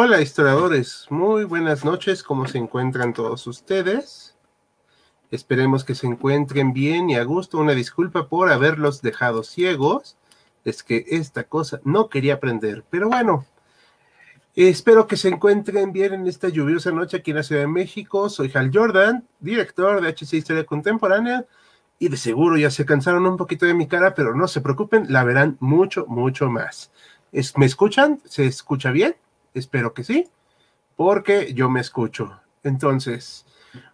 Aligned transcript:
Hola 0.00 0.20
historiadores, 0.20 1.06
muy 1.10 1.42
buenas 1.42 1.84
noches, 1.84 2.22
¿cómo 2.22 2.46
se 2.46 2.56
encuentran 2.56 3.12
todos 3.12 3.48
ustedes? 3.48 4.36
Esperemos 5.32 5.82
que 5.82 5.96
se 5.96 6.06
encuentren 6.06 6.72
bien 6.72 7.10
y 7.10 7.16
a 7.16 7.24
gusto. 7.24 7.58
Una 7.58 7.72
disculpa 7.72 8.28
por 8.28 8.52
haberlos 8.52 9.02
dejado 9.02 9.42
ciegos. 9.42 10.16
Es 10.64 10.84
que 10.84 11.04
esta 11.08 11.42
cosa 11.42 11.80
no 11.82 12.08
quería 12.08 12.34
aprender, 12.34 12.84
pero 12.88 13.08
bueno. 13.08 13.44
Espero 14.54 15.08
que 15.08 15.16
se 15.16 15.30
encuentren 15.30 15.90
bien 15.90 16.14
en 16.14 16.28
esta 16.28 16.48
lluviosa 16.48 16.92
noche 16.92 17.16
aquí 17.16 17.32
en 17.32 17.38
la 17.38 17.42
Ciudad 17.42 17.62
de 17.62 17.66
México. 17.66 18.28
Soy 18.28 18.52
Hal 18.54 18.70
Jordan, 18.72 19.26
director 19.40 20.00
de 20.00 20.10
HC 20.10 20.34
Historia 20.34 20.64
Contemporánea. 20.64 21.44
Y 21.98 22.08
de 22.08 22.18
seguro 22.18 22.56
ya 22.56 22.70
se 22.70 22.86
cansaron 22.86 23.26
un 23.26 23.36
poquito 23.36 23.66
de 23.66 23.74
mi 23.74 23.88
cara, 23.88 24.14
pero 24.14 24.32
no 24.32 24.46
se 24.46 24.60
preocupen, 24.60 25.06
la 25.08 25.24
verán 25.24 25.56
mucho, 25.58 26.06
mucho 26.06 26.48
más. 26.48 26.92
¿Me 27.56 27.66
escuchan? 27.66 28.20
¿Se 28.26 28.46
escucha 28.46 28.92
bien? 28.92 29.16
Espero 29.58 29.94
que 29.94 30.04
sí, 30.04 30.28
porque 30.96 31.52
yo 31.54 31.68
me 31.68 31.80
escucho. 31.80 32.40
Entonces, 32.62 33.46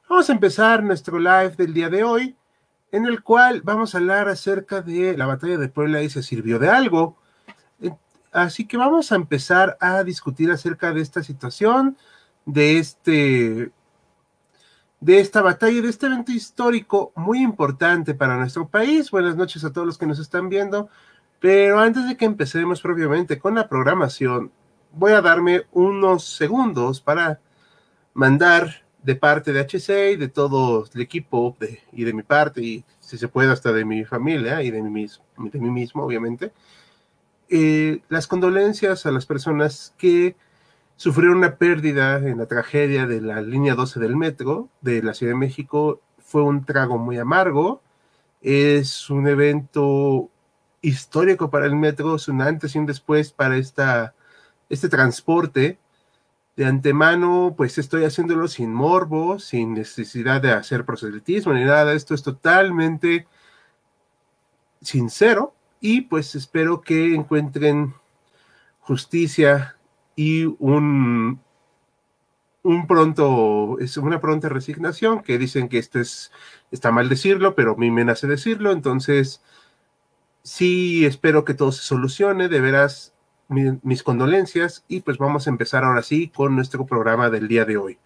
vamos 0.08 0.28
a 0.28 0.32
empezar 0.32 0.82
nuestro 0.82 1.18
live 1.18 1.54
del 1.56 1.74
día 1.74 1.88
de 1.88 2.04
hoy, 2.04 2.36
en 2.92 3.06
el 3.06 3.22
cual 3.22 3.62
vamos 3.62 3.94
a 3.94 3.98
hablar 3.98 4.28
acerca 4.28 4.80
de 4.80 5.16
la 5.16 5.26
batalla 5.26 5.58
de 5.58 5.68
Puebla 5.68 6.02
y 6.02 6.10
se 6.10 6.22
sirvió 6.22 6.58
de 6.58 6.68
algo. 6.68 7.16
Así 8.32 8.66
que 8.66 8.76
vamos 8.76 9.12
a 9.12 9.16
empezar 9.16 9.76
a 9.80 10.02
discutir 10.02 10.50
acerca 10.50 10.92
de 10.92 11.00
esta 11.00 11.22
situación, 11.22 11.96
de 12.46 12.78
este 12.78 13.72
de 15.00 15.20
esta 15.20 15.42
batalla, 15.42 15.82
de 15.82 15.88
este 15.88 16.06
evento 16.06 16.32
histórico 16.32 17.12
muy 17.14 17.42
importante 17.42 18.14
para 18.14 18.38
nuestro 18.38 18.66
país. 18.66 19.10
Buenas 19.10 19.36
noches 19.36 19.62
a 19.62 19.70
todos 19.70 19.86
los 19.86 19.98
que 19.98 20.06
nos 20.06 20.18
están 20.18 20.48
viendo. 20.48 20.88
Pero 21.40 21.78
antes 21.78 22.08
de 22.08 22.16
que 22.16 22.24
empecemos 22.24 22.80
propiamente 22.80 23.38
con 23.38 23.54
la 23.54 23.68
programación, 23.68 24.50
voy 24.96 25.12
a 25.12 25.20
darme 25.20 25.62
unos 25.72 26.24
segundos 26.24 27.00
para 27.00 27.40
mandar 28.14 28.84
de 29.02 29.16
parte 29.16 29.52
de 29.52 29.60
HC 29.60 30.12
y 30.12 30.16
de 30.16 30.28
todo 30.28 30.86
el 30.94 31.00
equipo 31.00 31.56
y 31.92 32.04
de 32.04 32.12
mi 32.14 32.22
parte, 32.22 32.62
y 32.62 32.84
si 33.00 33.18
se 33.18 33.28
puede 33.28 33.52
hasta 33.52 33.72
de 33.72 33.84
mi 33.84 34.04
familia 34.04 34.62
y 34.62 34.70
de 34.70 34.82
mí 34.82 34.90
mismo, 34.90 35.24
de 35.36 35.58
mí 35.58 35.70
mismo 35.70 36.04
obviamente, 36.04 36.52
eh, 37.50 38.00
las 38.08 38.26
condolencias 38.26 39.04
a 39.04 39.10
las 39.10 39.26
personas 39.26 39.94
que 39.98 40.36
sufrieron 40.96 41.38
una 41.38 41.56
pérdida 41.56 42.16
en 42.16 42.38
la 42.38 42.46
tragedia 42.46 43.06
de 43.06 43.20
la 43.20 43.42
línea 43.42 43.74
12 43.74 44.00
del 44.00 44.16
metro 44.16 44.70
de 44.80 45.02
la 45.02 45.12
Ciudad 45.12 45.32
de 45.32 45.38
México. 45.38 46.00
Fue 46.18 46.42
un 46.42 46.64
trago 46.64 46.96
muy 46.96 47.18
amargo, 47.18 47.82
es 48.40 49.10
un 49.10 49.28
evento 49.28 50.30
histórico 50.80 51.50
para 51.50 51.66
el 51.66 51.76
metro, 51.76 52.16
es 52.16 52.28
un 52.28 52.40
antes 52.40 52.74
y 52.74 52.78
un 52.78 52.86
después 52.86 53.32
para 53.32 53.56
esta 53.56 54.14
este 54.74 54.88
transporte, 54.88 55.78
de 56.56 56.66
antemano, 56.66 57.54
pues 57.56 57.78
estoy 57.78 58.04
haciéndolo 58.04 58.46
sin 58.48 58.72
morbo, 58.72 59.38
sin 59.38 59.74
necesidad 59.74 60.40
de 60.40 60.52
hacer 60.52 60.84
proselitismo 60.84 61.52
ni 61.52 61.64
nada. 61.64 61.94
Esto 61.94 62.14
es 62.14 62.22
totalmente 62.22 63.26
sincero 64.80 65.54
y 65.80 66.02
pues 66.02 66.34
espero 66.34 66.82
que 66.82 67.14
encuentren 67.14 67.94
justicia 68.80 69.76
y 70.14 70.44
un, 70.44 71.40
un 72.62 72.86
pronto, 72.86 73.78
es 73.80 73.96
una 73.96 74.20
pronta 74.20 74.48
resignación, 74.48 75.22
que 75.22 75.38
dicen 75.38 75.68
que 75.68 75.78
esto 75.78 75.98
es, 75.98 76.30
está 76.70 76.92
mal 76.92 77.08
decirlo, 77.08 77.54
pero 77.56 77.72
a 77.72 77.76
mí 77.76 77.90
me 77.90 78.04
nace 78.04 78.28
decirlo, 78.28 78.70
entonces 78.70 79.42
sí 80.42 81.04
espero 81.04 81.44
que 81.44 81.54
todo 81.54 81.72
se 81.72 81.82
solucione, 81.82 82.48
de 82.48 82.60
veras 82.60 83.13
mis 83.54 84.02
condolencias 84.02 84.84
y 84.88 85.00
pues 85.00 85.18
vamos 85.18 85.46
a 85.46 85.50
empezar 85.50 85.84
ahora 85.84 86.02
sí 86.02 86.28
con 86.34 86.54
nuestro 86.54 86.86
programa 86.86 87.30
del 87.30 87.48
día 87.48 87.64
de 87.64 87.76
hoy. 87.76 87.98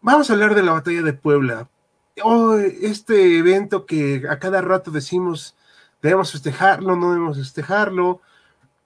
Vamos 0.00 0.30
a 0.30 0.34
hablar 0.34 0.54
de 0.54 0.62
la 0.62 0.72
batalla 0.72 1.02
de 1.02 1.12
Puebla. 1.12 1.68
Este 2.80 3.38
evento 3.38 3.86
que 3.86 4.22
a 4.30 4.38
cada 4.38 4.60
rato 4.60 4.90
decimos 4.90 5.56
debemos 6.00 6.32
festejarlo, 6.32 6.96
no 6.96 7.12
debemos 7.12 7.38
festejarlo, 7.38 8.20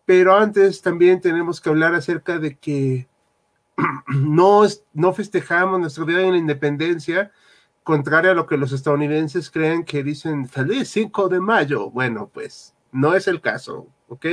pero 0.07 0.37
antes 0.37 0.83
también 0.83 1.21
tenemos 1.21 1.61
que 1.61 1.69
hablar 1.69 1.95
acerca 1.95 2.39
de 2.39 2.57
que 2.57 3.09
no, 4.09 4.63
no 4.93 5.13
festejamos 5.13 5.81
nuestro 5.81 6.05
día 6.05 6.19
de 6.19 6.31
la 6.31 6.39
independencia, 6.39 7.31
contrario 7.83 8.31
a 8.33 8.35
lo 8.35 8.47
que 8.47 8.57
los 8.57 8.73
estadounidenses 8.73 9.51
creen 9.51 9.85
que 9.85 10.03
dicen 10.03 10.49
feliz 10.49 10.89
5 10.91 11.29
de 11.29 11.41
mayo. 11.41 11.91
Bueno, 11.91 12.31
pues 12.33 12.75
no 12.93 13.15
es 13.15 13.29
el 13.29 13.41
caso. 13.41 13.87
¿Ok? 14.11 14.27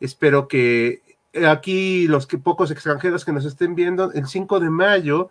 Espero 0.00 0.48
que 0.48 1.02
aquí 1.46 2.06
los 2.06 2.26
que, 2.26 2.38
pocos 2.38 2.70
extranjeros 2.70 3.24
que 3.24 3.32
nos 3.32 3.44
estén 3.44 3.74
viendo, 3.74 4.12
el 4.12 4.26
5 4.26 4.60
de 4.60 4.70
mayo 4.70 5.30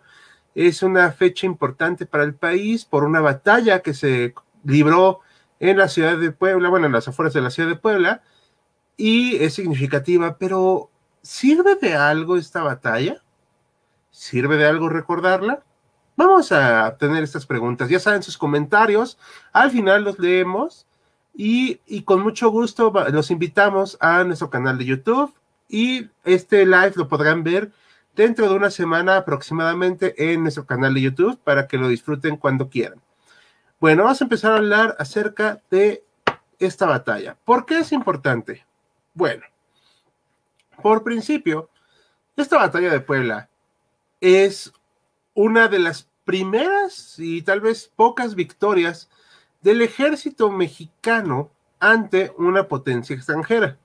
es 0.54 0.82
una 0.82 1.10
fecha 1.12 1.46
importante 1.46 2.06
para 2.06 2.24
el 2.24 2.34
país 2.34 2.84
por 2.84 3.04
una 3.04 3.20
batalla 3.20 3.80
que 3.80 3.94
se 3.94 4.34
libró 4.64 5.20
en 5.58 5.78
la 5.78 5.88
ciudad 5.88 6.18
de 6.18 6.30
Puebla, 6.30 6.68
bueno, 6.68 6.86
en 6.86 6.92
las 6.92 7.08
afueras 7.08 7.34
de 7.34 7.40
la 7.40 7.50
ciudad 7.50 7.68
de 7.68 7.76
Puebla, 7.76 8.22
y 8.96 9.36
es 9.36 9.54
significativa, 9.54 10.36
pero 10.38 10.90
¿sirve 11.22 11.74
de 11.76 11.94
algo 11.94 12.36
esta 12.36 12.62
batalla? 12.62 13.22
¿Sirve 14.10 14.56
de 14.56 14.66
algo 14.66 14.88
recordarla? 14.88 15.64
Vamos 16.16 16.52
a 16.52 16.96
tener 16.98 17.24
estas 17.24 17.46
preguntas. 17.46 17.88
Ya 17.88 17.98
saben 17.98 18.22
sus 18.22 18.38
comentarios, 18.38 19.18
al 19.52 19.72
final 19.72 20.04
los 20.04 20.18
leemos 20.18 20.86
y, 21.34 22.02
con 22.02 22.22
mucho 22.22 22.48
gusto 22.50 22.92
los 23.10 23.30
invitamos 23.30 23.98
a 24.00 24.22
nuestro 24.22 24.50
canal 24.50 24.78
de 24.78 24.84
YouTube 24.84 25.34
y 25.68 26.08
este 26.24 26.64
live 26.64 26.92
lo 26.94 27.08
podrán 27.08 27.42
ver 27.42 27.72
dentro 28.14 28.48
de 28.48 28.54
una 28.54 28.70
semana 28.70 29.16
aproximadamente 29.16 30.32
en 30.32 30.42
nuestro 30.42 30.64
canal 30.64 30.94
de 30.94 31.00
YouTube 31.00 31.38
para 31.42 31.66
que 31.66 31.76
lo 31.76 31.88
disfruten 31.88 32.36
cuando 32.36 32.68
quieran. 32.68 33.00
Bueno, 33.80 34.04
vamos 34.04 34.20
a 34.20 34.24
empezar 34.24 34.52
a 34.52 34.56
hablar 34.56 34.96
acerca 35.00 35.60
de 35.70 36.04
esta 36.60 36.86
batalla. 36.86 37.36
¿Por 37.44 37.66
qué 37.66 37.80
es 37.80 37.90
importante? 37.90 38.64
Bueno, 39.12 39.42
por 40.80 41.02
principio, 41.02 41.68
esta 42.36 42.58
batalla 42.58 42.92
de 42.92 43.00
Puebla 43.00 43.48
es 44.20 44.72
una 45.34 45.66
de 45.66 45.80
las 45.80 46.08
primeras 46.24 47.18
y 47.18 47.42
tal 47.42 47.60
vez 47.60 47.90
pocas 47.94 48.36
victorias 48.36 49.10
del 49.64 49.80
ejército 49.80 50.50
mexicano 50.50 51.50
ante 51.80 52.32
una 52.36 52.68
potencia 52.68 53.16
extranjera. 53.16 53.78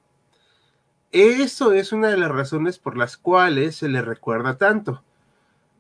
Eso 1.10 1.72
es 1.72 1.94
una 1.94 2.10
de 2.10 2.18
las 2.18 2.30
razones 2.30 2.78
por 2.78 2.98
las 2.98 3.16
cuales 3.16 3.78
se 3.78 3.88
le 3.88 4.02
recuerda 4.02 4.58
tanto. 4.58 5.04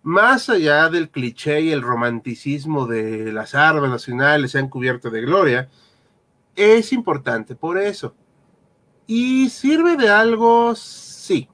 Más 0.01 0.49
allá 0.49 0.87
del 0.87 1.09
cliché 1.09 1.59
y 1.59 1.71
el 1.73 1.81
romanticismo 1.81 2.87
de 2.87 3.33
las 3.33 3.53
armas 3.55 3.89
nacionales 3.89 4.51
se 4.51 4.59
han 4.59 4.69
cubierto 4.69 5.09
de 5.09 5.19
gloria, 5.21 5.69
es 6.55 6.93
importante 6.93 7.55
por 7.55 7.77
eso. 7.77 8.15
¿Y 9.05 9.49
sirve 9.49 9.97
de 9.97 10.09
algo? 10.09 10.75
Sí. 10.75 11.49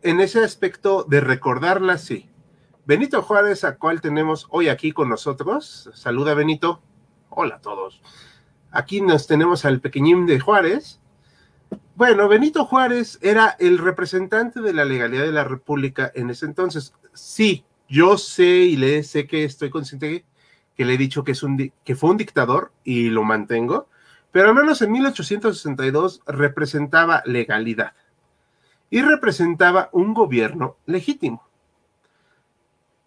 En 0.00 0.20
ese 0.20 0.42
aspecto 0.42 1.04
de 1.04 1.20
recordarla, 1.20 1.98
sí. 1.98 2.30
Benito 2.86 3.20
Juárez, 3.20 3.64
a 3.64 3.76
cual 3.76 4.00
tenemos 4.00 4.46
hoy 4.48 4.70
aquí 4.70 4.92
con 4.92 5.10
nosotros. 5.10 5.90
Saluda, 5.92 6.32
Benito. 6.32 6.80
Hola 7.30 7.56
a 7.56 7.60
todos. 7.60 8.00
Aquí 8.70 9.00
nos 9.00 9.26
tenemos 9.26 9.64
al 9.64 9.80
pequeñín 9.80 10.26
de 10.26 10.40
Juárez. 10.40 11.00
Bueno, 11.94 12.28
Benito 12.28 12.64
Juárez 12.64 13.18
era 13.22 13.56
el 13.58 13.78
representante 13.78 14.60
de 14.60 14.72
la 14.72 14.84
legalidad 14.84 15.24
de 15.24 15.32
la 15.32 15.44
República 15.44 16.10
en 16.14 16.30
ese 16.30 16.46
entonces. 16.46 16.94
Sí, 17.12 17.64
yo 17.88 18.18
sé 18.18 18.46
y 18.46 18.76
le 18.76 19.02
sé 19.02 19.26
que 19.26 19.44
estoy 19.44 19.70
consciente 19.70 20.24
que 20.76 20.84
le 20.84 20.94
he 20.94 20.98
dicho 20.98 21.24
que, 21.24 21.32
es 21.32 21.42
un, 21.42 21.72
que 21.84 21.96
fue 21.96 22.10
un 22.10 22.16
dictador 22.16 22.72
y 22.84 23.08
lo 23.08 23.24
mantengo, 23.24 23.88
pero 24.30 24.48
al 24.48 24.54
menos 24.54 24.80
en 24.80 24.92
1862 24.92 26.22
representaba 26.26 27.22
legalidad 27.26 27.94
y 28.88 29.02
representaba 29.02 29.90
un 29.92 30.14
gobierno 30.14 30.76
legítimo. 30.86 31.42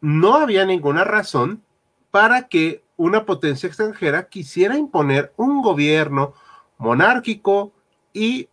No 0.02 0.36
había 0.36 0.66
ninguna 0.66 1.06
razón 1.06 1.64
para 2.12 2.48
que 2.48 2.84
una 2.98 3.26
potencia 3.26 3.68
extranjera 3.68 4.28
quisiera 4.30 4.78
imponer 4.78 5.34
un 5.38 5.62
gobierno 5.62 6.34
monárquico 6.78 7.74
y 8.14 8.50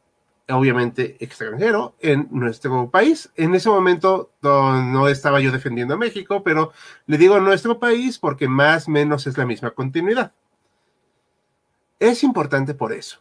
obviamente 0.48 1.16
extranjero 1.20 1.94
en 2.00 2.28
nuestro 2.30 2.90
país. 2.90 3.30
En 3.36 3.54
ese 3.54 3.68
momento 3.68 4.30
no, 4.40 5.08
estaba 5.08 5.40
yo 5.40 5.52
defendiendo 5.52 5.94
a 5.94 5.98
México, 5.98 6.42
pero 6.42 6.72
le 7.06 7.18
digo 7.18 7.38
nuestro 7.40 7.78
país 7.78 8.18
porque 8.18 8.48
más 8.48 8.88
o 8.88 8.90
menos 8.90 9.26
es 9.26 9.36
la 9.36 9.44
misma 9.44 9.72
continuidad. 9.72 10.32
Es 11.98 12.22
importante 12.22 12.74
por 12.74 12.92
eso. 12.92 13.20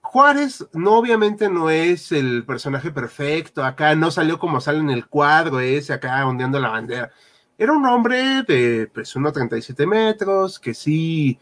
Juárez 0.00 0.66
no 0.72 0.96
obviamente 0.96 1.48
no 1.48 1.70
es 1.70 2.12
el 2.12 2.44
personaje 2.44 2.90
perfecto, 2.90 3.64
acá 3.64 3.94
no 3.94 4.10
salió 4.10 4.38
como 4.38 4.60
sale 4.60 4.78
en 4.78 4.90
el 4.90 5.06
cuadro 5.06 5.60
ese, 5.60 5.92
acá 5.92 6.26
ondeando 6.26 6.60
la 6.60 6.68
bandera. 6.68 7.12
Era 7.58 7.72
un 7.72 7.86
hombre 7.86 8.42
de 8.42 8.90
pues 8.92 9.14
1,37 9.14 9.86
metros, 9.86 10.58
que 10.58 10.74
sí, 10.74 11.38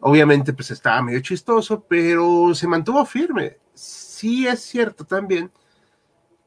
obviamente 0.00 0.52
pues 0.52 0.70
estaba 0.70 1.02
medio 1.02 1.20
chistoso, 1.20 1.84
pero 1.88 2.54
se 2.54 2.66
mantuvo 2.66 3.04
firme. 3.06 3.58
Sí 3.74 4.46
es 4.46 4.60
cierto 4.60 5.04
también 5.04 5.50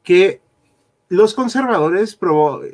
que 0.02 0.40
los 1.08 1.34
conservadores 1.34 2.18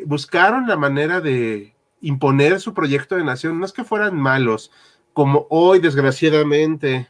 buscaron 0.06 0.66
la 0.66 0.76
manera 0.76 1.20
de 1.20 1.74
imponer 2.00 2.60
su 2.60 2.74
proyecto 2.74 3.16
de 3.16 3.24
nación, 3.24 3.58
no 3.58 3.64
es 3.64 3.72
que 3.72 3.84
fueran 3.84 4.16
malos, 4.16 4.70
como 5.12 5.46
hoy 5.48 5.78
desgraciadamente 5.78 7.08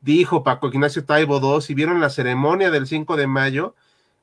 dijo 0.00 0.42
Paco 0.42 0.68
Ignacio 0.68 1.04
Taibo 1.04 1.38
II, 1.38 1.60
si 1.60 1.74
vieron 1.74 2.00
la 2.00 2.10
ceremonia 2.10 2.70
del 2.70 2.86
5 2.86 3.16
de 3.16 3.26
mayo, 3.26 3.74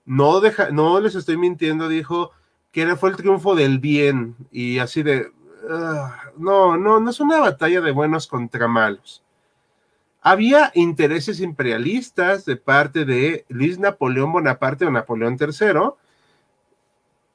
no, 0.05 0.39
deja, 0.39 0.71
no 0.71 0.99
les 0.99 1.15
estoy 1.15 1.37
mintiendo, 1.37 1.87
dijo 1.87 2.31
que 2.71 2.95
fue 2.95 3.09
el 3.09 3.15
triunfo 3.15 3.55
del 3.55 3.79
bien 3.79 4.35
y 4.51 4.79
así 4.79 5.03
de, 5.03 5.31
ah, 5.69 6.15
no, 6.37 6.77
no, 6.77 6.99
no 6.99 7.09
es 7.09 7.19
una 7.19 7.39
batalla 7.39 7.81
de 7.81 7.91
buenos 7.91 8.27
contra 8.27 8.67
malos. 8.67 9.23
Había 10.21 10.71
intereses 10.75 11.39
imperialistas 11.39 12.45
de 12.45 12.57
parte 12.57 13.05
de 13.05 13.45
Luis 13.47 13.79
Napoleón 13.79 14.33
Bonaparte 14.33 14.85
o 14.85 14.91
Napoleón 14.91 15.37
III, 15.39 15.93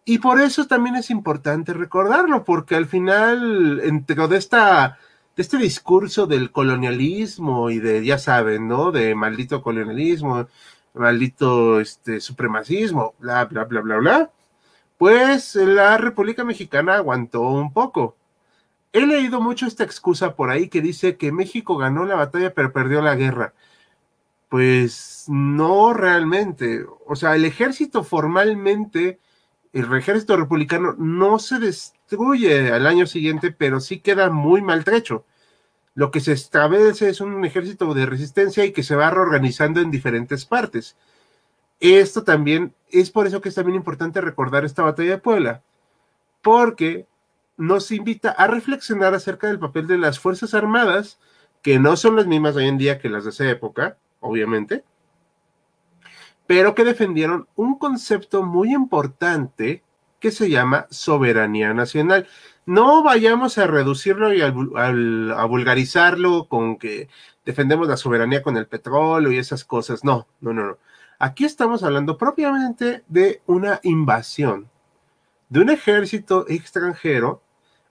y 0.07 0.19
por 0.19 0.41
eso 0.41 0.67
también 0.67 0.97
es 0.97 1.11
importante 1.11 1.73
recordarlo, 1.73 2.45
porque 2.45 2.77
al 2.77 2.87
final, 2.87 3.81
entre 3.83 4.29
de 4.29 4.37
esta 4.37 4.99
de 5.37 5.43
este 5.43 5.57
discurso 5.57 6.27
del 6.27 6.53
colonialismo 6.53 7.71
y 7.71 7.81
de, 7.81 8.05
ya 8.05 8.19
saben, 8.19 8.69
¿no? 8.69 8.93
De 8.93 9.15
maldito 9.15 9.63
colonialismo, 9.63 10.47
maldito 10.95 11.81
este, 11.81 12.21
supremacismo, 12.21 13.15
bla, 13.19 13.45
bla, 13.47 13.65
bla, 13.65 13.81
bla, 13.81 13.97
bla, 13.97 14.31
pues 14.99 15.57
la 15.57 15.99
República 15.99 16.45
Mexicana 16.45 16.97
aguantó 16.97 17.43
un 17.43 17.73
poco. 17.73 18.17
He 18.93 19.07
leído 19.07 19.41
mucho 19.41 19.67
esta 19.67 19.85
excusa 19.85 20.37
por 20.37 20.51
ahí 20.51 20.69
que 20.69 20.81
dice 20.81 21.17
que 21.17 21.33
México 21.33 21.77
ganó 21.77 22.05
la 22.05 22.15
batalla 22.17 22.55
pero 22.55 22.73
perdió 22.73 23.03
la 23.03 23.17
guerra. 23.17 23.55
Pues 24.49 25.25
no 25.29 25.93
realmente. 25.95 26.85
O 27.07 27.17
sea, 27.17 27.35
el 27.37 27.45
ejército 27.45 28.05
formalmente, 28.05 29.21
el 29.73 29.93
ejército 29.95 30.37
republicano 30.37 30.95
no 30.99 31.39
se, 31.39 31.59
des, 31.59 31.95
destruye 32.05 32.73
al 32.73 32.87
año 32.87 33.07
siguiente, 33.07 33.51
pero 33.53 33.81
sí 33.81 34.01
queda 34.01 34.31
muy 34.31 34.63
maltrecho. 34.63 35.25
Lo 35.95 36.11
que 36.11 36.21
se 36.21 36.33
establece 36.33 37.09
es 37.09 37.21
un 37.21 37.45
ejército 37.45 37.95
de 37.95 38.07
resistencia 38.07 38.65
y 38.65 38.73
que 38.73 38.83
se 38.83 38.97
va 38.97 39.11
reorganizando 39.11 39.81
en 39.81 39.91
diferentes 39.91 40.45
partes. 40.45 40.97
Esto 41.81 42.25
también 42.25 42.75
es 42.91 43.11
por 43.11 43.27
eso 43.27 43.41
que 43.41 43.49
es 43.49 43.55
también 43.55 43.77
importante 43.77 44.21
recordar 44.21 44.65
esta 44.65 44.83
batalla 44.83 45.11
de 45.11 45.19
Puebla, 45.19 45.63
porque 46.43 47.07
nos 47.57 47.91
invita 47.91 48.31
a 48.31 48.47
reflexionar 48.47 49.15
acerca 49.15 49.47
del 49.47 49.59
papel 49.59 49.87
de 49.87 49.99
las 49.99 50.19
Fuerzas 50.19 50.55
Armadas, 50.55 51.19
que 51.63 51.79
no 51.79 51.97
son 51.97 52.17
las 52.17 52.27
mismas 52.27 52.57
hoy 52.57 52.69
en 52.69 52.79
día 52.79 52.99
que 52.99 53.09
las 53.09 53.25
de 53.25 53.31
esa 53.31 53.49
época, 53.49 53.97
obviamente, 54.21 54.85
pero 56.47 56.75
que 56.75 56.85
defendieron 56.85 57.49
un 57.57 57.79
concepto 57.79 58.43
muy 58.45 58.73
importante 58.73 59.83
que 60.21 60.31
se 60.31 60.51
llama 60.51 60.87
soberanía 60.91 61.75
nacional. 61.75 62.27
No 62.67 63.03
vayamos 63.03 63.59
a 63.59 63.67
reducirlo 63.67 64.33
y 64.33 64.41
a 64.43 64.51
vulgarizarlo 64.51 66.49
con 66.49 66.79
que 66.79 67.09
defendemos 67.45 67.89
la 67.89 67.97
soberanía 67.97 68.43
con 68.43 68.57
el 68.57 68.67
petróleo 68.67 69.33
y 69.33 69.39
esas 69.39 69.65
cosas. 69.65 70.05
No, 70.05 70.27
no, 70.41 70.53
no, 70.53 70.67
no. 70.67 70.79
Aquí 71.25 71.47
estamos 71.47 71.83
hablando 71.83 72.19
propiamente 72.19 73.03
de 73.09 73.41
una 73.47 73.81
invasión, 73.83 74.69
de 75.49 75.61
un 75.61 75.71
ejército 75.71 76.45
extranjero 76.51 77.41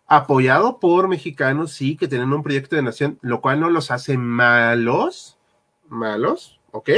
apoyado 0.06 0.80
por 0.80 1.07
mexicanos, 1.07 1.71
sí, 1.71 1.97
que 1.97 2.07
tienen 2.07 2.31
un 2.31 2.44
proyecto 2.44 2.75
de 2.75 2.83
nación, 2.83 3.18
lo 3.24 3.41
cual 3.41 3.59
no 3.59 3.71
los 3.71 3.89
hace 3.89 4.19
malos, 4.19 5.39
malos, 5.89 6.62
¿ok? 6.69 6.91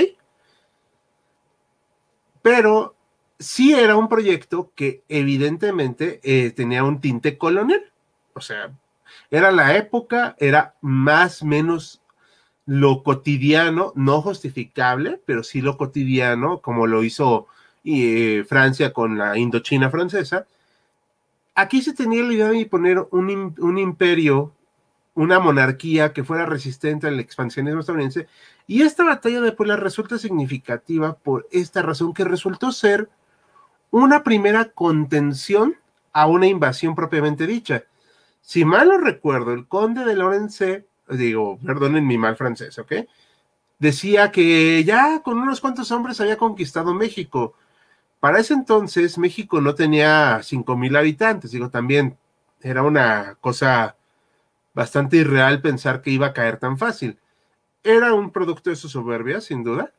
Pero 2.41 2.97
sí 3.39 3.73
era 3.73 3.95
un 3.95 4.09
proyecto 4.09 4.73
que 4.75 5.05
evidentemente 5.07 6.19
eh, 6.21 6.51
tenía 6.51 6.83
un 6.83 6.99
tinte 6.99 7.37
colonial. 7.37 7.93
O 8.33 8.41
sea, 8.41 8.73
era 9.31 9.53
la 9.53 9.77
época, 9.77 10.35
era 10.37 10.75
más 10.81 11.43
menos 11.43 12.01
lo 12.65 13.03
cotidiano, 13.03 13.93
no 13.95 14.21
justificable, 14.21 15.21
pero 15.25 15.43
sí 15.43 15.61
lo 15.61 15.77
cotidiano, 15.77 16.59
como 16.59 16.87
lo 16.87 17.03
hizo 17.03 17.47
eh, 17.83 18.43
Francia 18.47 18.91
con 18.91 19.17
la 19.17 19.37
Indochina 19.37 19.89
francesa. 19.89 20.47
Aquí 21.53 21.81
se 21.81 21.93
tenía 21.93 22.23
la 22.23 22.33
idea 22.33 22.49
de 22.49 22.65
poner 22.65 23.05
un, 23.11 23.55
un 23.59 23.77
imperio, 23.77 24.51
una 25.13 25.39
monarquía 25.39 26.11
que 26.11 26.23
fuera 26.23 26.45
resistente 26.45 27.07
al 27.07 27.19
expansionismo 27.19 27.79
estadounidense, 27.79 28.27
y 28.67 28.81
esta 28.81 29.05
batalla 29.05 29.41
de 29.41 29.51
Puebla 29.51 29.75
resulta 29.75 30.17
significativa 30.17 31.13
por 31.15 31.47
esta 31.51 31.81
razón 31.81 32.13
que 32.13 32.25
resultó 32.25 32.71
ser 32.71 33.09
una 33.91 34.23
primera 34.23 34.71
contención 34.71 35.75
a 36.11 36.25
una 36.25 36.47
invasión 36.47 36.95
propiamente 36.95 37.45
dicha. 37.45 37.83
Si 38.41 38.65
mal 38.65 38.89
no 38.89 38.97
recuerdo, 38.97 39.53
el 39.53 39.67
conde 39.67 40.03
de 40.03 40.15
Lorence, 40.15 40.85
digo, 41.09 41.59
perdonen 41.59 42.05
mi 42.07 42.17
mal 42.17 42.35
francés, 42.35 42.77
¿ok? 42.79 42.93
Decía 43.79 44.31
que 44.31 44.83
ya 44.83 45.21
con 45.21 45.37
unos 45.39 45.61
cuantos 45.61 45.91
hombres 45.91 46.21
había 46.21 46.37
conquistado 46.37 46.93
México. 46.93 47.55
Para 48.19 48.39
ese 48.39 48.53
entonces 48.53 49.17
México 49.17 49.61
no 49.61 49.75
tenía 49.75 50.41
cinco 50.43 50.77
mil 50.77 50.95
habitantes, 50.95 51.51
digo, 51.51 51.69
también 51.69 52.17
era 52.61 52.83
una 52.83 53.37
cosa 53.41 53.95
bastante 54.73 55.17
irreal 55.17 55.61
pensar 55.61 56.01
que 56.01 56.11
iba 56.11 56.27
a 56.27 56.33
caer 56.33 56.57
tan 56.57 56.77
fácil. 56.77 57.19
Era 57.83 58.13
un 58.13 58.31
producto 58.31 58.69
de 58.69 58.75
su 58.75 58.89
soberbia, 58.89 59.41
sin 59.41 59.63
duda, 59.63 59.93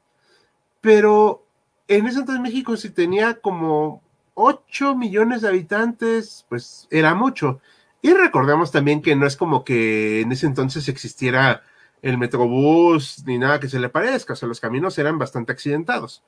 pero 0.81 1.47
en 1.89 2.07
ese 2.07 2.21
entonces 2.21 2.43
México 2.43 2.77
si 2.77 2.91
tenía 2.91 3.35
como 3.35 4.03
8 4.35 4.95
millones 4.97 5.43
de 5.43 5.49
habitantes, 5.49 6.45
pues 6.49 6.89
era 6.91 7.15
mucho. 7.15 7.61
Y 8.07 8.15
recordemos 8.15 8.71
también 8.71 9.03
que 9.03 9.17
no 9.17 9.27
es 9.27 9.37
como 9.37 9.65
que 9.65 10.21
en 10.21 10.31
ese 10.31 10.47
entonces 10.47 10.89
existiera 10.89 11.65
el 12.03 12.19
metrobús 12.19 13.25
ni 13.27 13.37
nada 13.37 13.59
que 13.59 13.69
se 13.69 13.81
le 13.81 13.89
parezca, 13.89 14.35
o 14.35 14.37
sea, 14.37 14.49
los 14.49 14.61
caminos 14.61 14.97
eran 14.97 15.19
bastante 15.19 15.51
accidentados. 15.51 16.23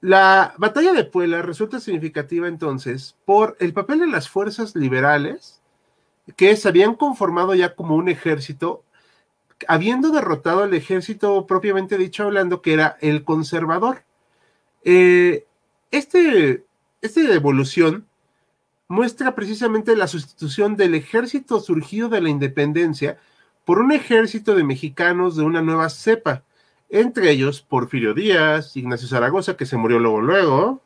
La 0.00 0.54
batalla 0.58 0.92
de 0.92 1.02
Puebla 1.02 1.42
resulta 1.42 1.80
significativa 1.80 2.46
entonces 2.46 3.16
por 3.24 3.56
el 3.58 3.72
papel 3.72 3.98
de 3.98 4.06
las 4.06 4.28
fuerzas 4.28 4.76
liberales 4.76 5.60
que 6.36 6.54
se 6.54 6.68
habían 6.68 6.94
conformado 6.94 7.56
ya 7.56 7.74
como 7.74 7.96
un 7.96 8.08
ejército 8.08 8.84
habiendo 9.66 10.12
derrotado 10.12 10.62
al 10.62 10.74
ejército 10.74 11.48
propiamente 11.48 11.98
dicho 11.98 12.22
hablando, 12.22 12.62
que 12.62 12.74
era 12.74 12.96
el 13.00 13.24
conservador. 13.24 14.04
Eh, 14.84 15.48
este, 15.90 16.64
esta 17.02 17.34
evolución 17.34 18.05
muestra 18.88 19.34
precisamente 19.34 19.96
la 19.96 20.06
sustitución 20.06 20.76
del 20.76 20.94
ejército 20.94 21.60
surgido 21.60 22.08
de 22.08 22.20
la 22.20 22.28
independencia 22.28 23.18
por 23.64 23.80
un 23.80 23.92
ejército 23.92 24.54
de 24.54 24.64
mexicanos 24.64 25.36
de 25.36 25.42
una 25.42 25.60
nueva 25.60 25.88
cepa, 25.90 26.44
entre 26.88 27.30
ellos 27.30 27.62
Porfirio 27.62 28.14
Díaz, 28.14 28.76
Ignacio 28.76 29.08
Zaragoza, 29.08 29.56
que 29.56 29.66
se 29.66 29.76
murió 29.76 29.98
luego 29.98 30.20
luego, 30.20 30.82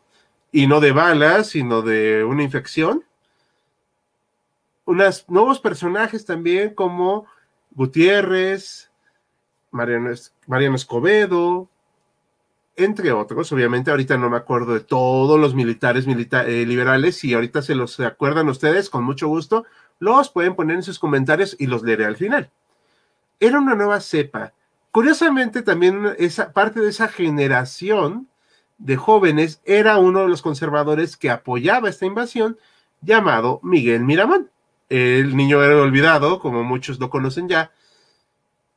y 0.50 0.66
no 0.66 0.80
de 0.80 0.92
balas, 0.92 1.48
sino 1.48 1.82
de 1.82 2.24
una 2.24 2.42
infección. 2.42 3.04
Unos 4.86 5.28
nuevos 5.28 5.60
personajes 5.60 6.24
también 6.24 6.74
como 6.74 7.26
Gutiérrez, 7.72 8.90
Mariano, 9.70 10.10
Escobedo, 10.74 11.68
entre 12.84 13.12
otros. 13.12 13.52
Obviamente, 13.52 13.90
ahorita 13.90 14.16
no 14.16 14.30
me 14.30 14.36
acuerdo 14.36 14.74
de 14.74 14.80
todos 14.80 15.38
los 15.38 15.54
militares 15.54 16.06
eh, 16.06 16.64
liberales 16.66 17.22
y 17.24 17.34
ahorita 17.34 17.62
se 17.62 17.74
los 17.74 17.98
acuerdan 18.00 18.48
ustedes 18.48 18.90
con 18.90 19.04
mucho 19.04 19.28
gusto. 19.28 19.64
Los 19.98 20.30
pueden 20.30 20.54
poner 20.54 20.76
en 20.76 20.82
sus 20.82 20.98
comentarios 20.98 21.56
y 21.58 21.66
los 21.66 21.82
leeré 21.82 22.06
al 22.06 22.16
final. 22.16 22.50
era 23.38 23.58
una 23.58 23.74
nueva 23.74 24.00
cepa. 24.00 24.52
Curiosamente, 24.90 25.62
también 25.62 26.14
esa 26.18 26.52
parte 26.52 26.80
de 26.80 26.90
esa 26.90 27.08
generación 27.08 28.28
de 28.78 28.96
jóvenes 28.96 29.60
era 29.64 29.98
uno 29.98 30.20
de 30.22 30.28
los 30.28 30.42
conservadores 30.42 31.16
que 31.16 31.30
apoyaba 31.30 31.88
esta 31.88 32.06
invasión, 32.06 32.58
llamado 33.02 33.60
Miguel 33.62 34.04
Miramón. 34.04 34.50
El 34.88 35.36
niño 35.36 35.62
era 35.62 35.80
olvidado, 35.80 36.40
como 36.40 36.64
muchos 36.64 36.98
lo 36.98 37.10
conocen 37.10 37.48
ya, 37.48 37.70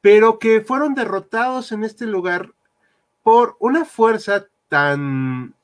pero 0.02 0.38
que 0.38 0.62
fueron 0.62 0.94
derrotados 0.94 1.72
en 1.72 1.84
este 1.84 2.06
lugar 2.06 2.54
por 3.24 3.56
una 3.60 3.86
fuerza 3.86 4.48
tan 4.68 5.56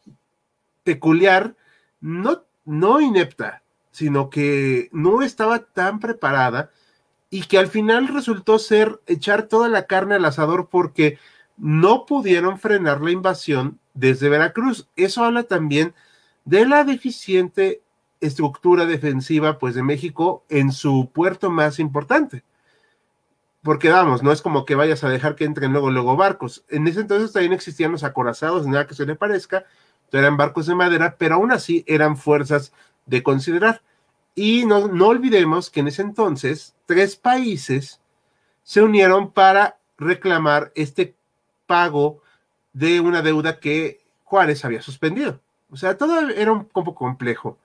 peculiar, 0.84 1.56
no, 2.00 2.44
no 2.66 3.01
inepta, 3.01 3.62
sino 3.92 4.30
que 4.30 4.89
no 4.92 5.22
estaba 5.22 5.60
tan 5.60 6.00
preparada 6.00 6.72
y 7.30 7.44
que 7.44 7.60
al 7.60 7.68
final 7.68 8.08
resultó 8.08 8.58
ser 8.58 9.01
echar 9.06 9.44
toda 9.44 9.70
la 9.70 9.86
carne 9.86 10.16
al 10.16 10.25
asador 10.25 10.70
porque 10.70 11.20
no 11.58 12.06
pudieron 12.06 12.58
frenar 12.58 13.01
la 13.01 13.12
invasión 13.12 13.80
desde 13.94 14.30
Veracruz. 14.30 14.88
Eso 14.96 15.24
habla 15.24 15.44
también 15.44 15.94
de 16.46 16.66
la 16.66 16.84
deficiente 16.84 17.82
estructura 18.22 18.86
defensiva 18.86 19.60
pues 19.60 19.75
de 19.75 19.84
México 19.84 20.44
en 20.50 20.72
su 20.72 21.10
puerto 21.13 21.50
más 21.50 21.80
importante. 21.80 22.44
Porque 23.62 23.89
vamos, 23.89 24.24
no 24.24 24.32
es 24.32 24.42
como 24.42 24.66
que 24.66 24.75
vayas 24.75 25.04
a 25.04 25.10
dejar 25.10 25.36
que 25.36 25.44
entren 25.44 25.74
luego 25.74 25.92
luego 25.92 26.16
barcos. 26.16 26.63
En 26.70 26.88
ese 26.88 27.01
entonces 27.01 27.34
también 27.34 27.54
existían 27.54 27.92
los 27.92 28.04
acorazados, 28.04 28.66
nada 28.68 28.88
que 28.88 28.96
se 28.96 29.06
le 29.06 29.16
parezca, 29.16 29.66
eran 30.12 30.38
barcos 30.38 30.66
de 30.66 30.75
madera, 30.75 31.16
pero 31.18 31.36
aún 31.36 31.51
así 31.51 31.84
eran 31.88 32.18
fuerzas 32.18 32.72
de 33.06 33.22
considerar. 33.22 33.82
Y 34.34 34.66
no, 34.66 34.88
no 34.88 35.08
olvidemos 35.08 35.70
que 35.70 35.82
en 35.82 35.89
ese 35.89 36.01
entonces 36.01 36.75
tres 36.86 37.16
países 37.16 38.00
se 38.63 38.82
unieron 38.82 39.32
para 39.32 39.78
reclamar 39.98 40.72
este 40.75 41.16
pago 41.66 42.22
de 42.74 43.00
una 43.01 43.22
deuda 43.22 43.60
que 43.60 44.01
Juárez 44.24 44.63
había 44.63 44.82
suspendido. 44.82 45.42
O 45.72 45.78
sea, 45.78 45.98
todo 45.98 46.30
era 46.30 46.51
un 46.51 46.66
poco 46.66 46.96
complejo. 46.96 47.58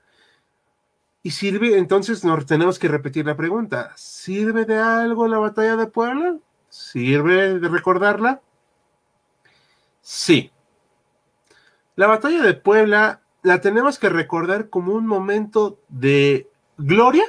Y 1.27 1.31
sirve, 1.31 1.79
entonces 1.79 2.23
nos 2.23 2.45
tenemos 2.45 2.79
que 2.79 2.87
repetir 2.87 3.25
la 3.25 3.35
pregunta, 3.35 3.93
¿sirve 3.97 4.67
de 4.67 4.77
algo 4.79 5.27
la 5.27 5.39
batalla 5.39 5.75
de 5.75 5.87
Puebla? 5.87 6.37
¿Sirve 6.69 7.59
de 7.59 7.69
recordarla? 7.71 8.43
Sí. 10.03 10.53
La 11.97 12.09
batalla 12.09 12.43
de 12.43 12.53
Puebla 12.53 13.23
la 13.43 13.63
tenemos 13.63 13.99
que 13.99 14.11
recordar 14.11 14.69
como 14.69 14.93
un 14.93 15.07
momento 15.07 15.81
de 15.89 16.51
gloria 16.77 17.25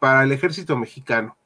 para 0.00 0.24
el 0.24 0.32
ejército 0.32 0.76
mexicano, 0.76 1.36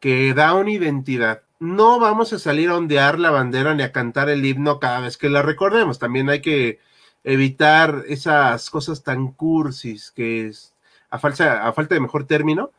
que 0.00 0.34
da 0.34 0.54
una 0.54 0.72
identidad. 0.72 1.42
No 1.60 2.00
vamos 2.00 2.32
a 2.32 2.40
salir 2.40 2.70
a 2.70 2.76
ondear 2.76 3.20
la 3.20 3.30
bandera 3.30 3.76
ni 3.76 3.84
a 3.84 3.92
cantar 3.92 4.28
el 4.28 4.44
himno 4.44 4.80
cada 4.80 4.98
vez 5.02 5.16
que 5.16 5.30
la 5.30 5.42
recordemos. 5.42 6.00
También 6.00 6.30
hay 6.30 6.42
que 6.42 6.80
evitar 7.22 8.02
esas 8.08 8.70
cosas 8.70 9.04
tan 9.04 9.30
cursis 9.30 10.10
que 10.10 10.48
es, 10.48 10.75
a, 11.10 11.18
falta, 11.18 11.94
de 11.94 12.00
mejor 12.00 12.26
término. 12.26 12.70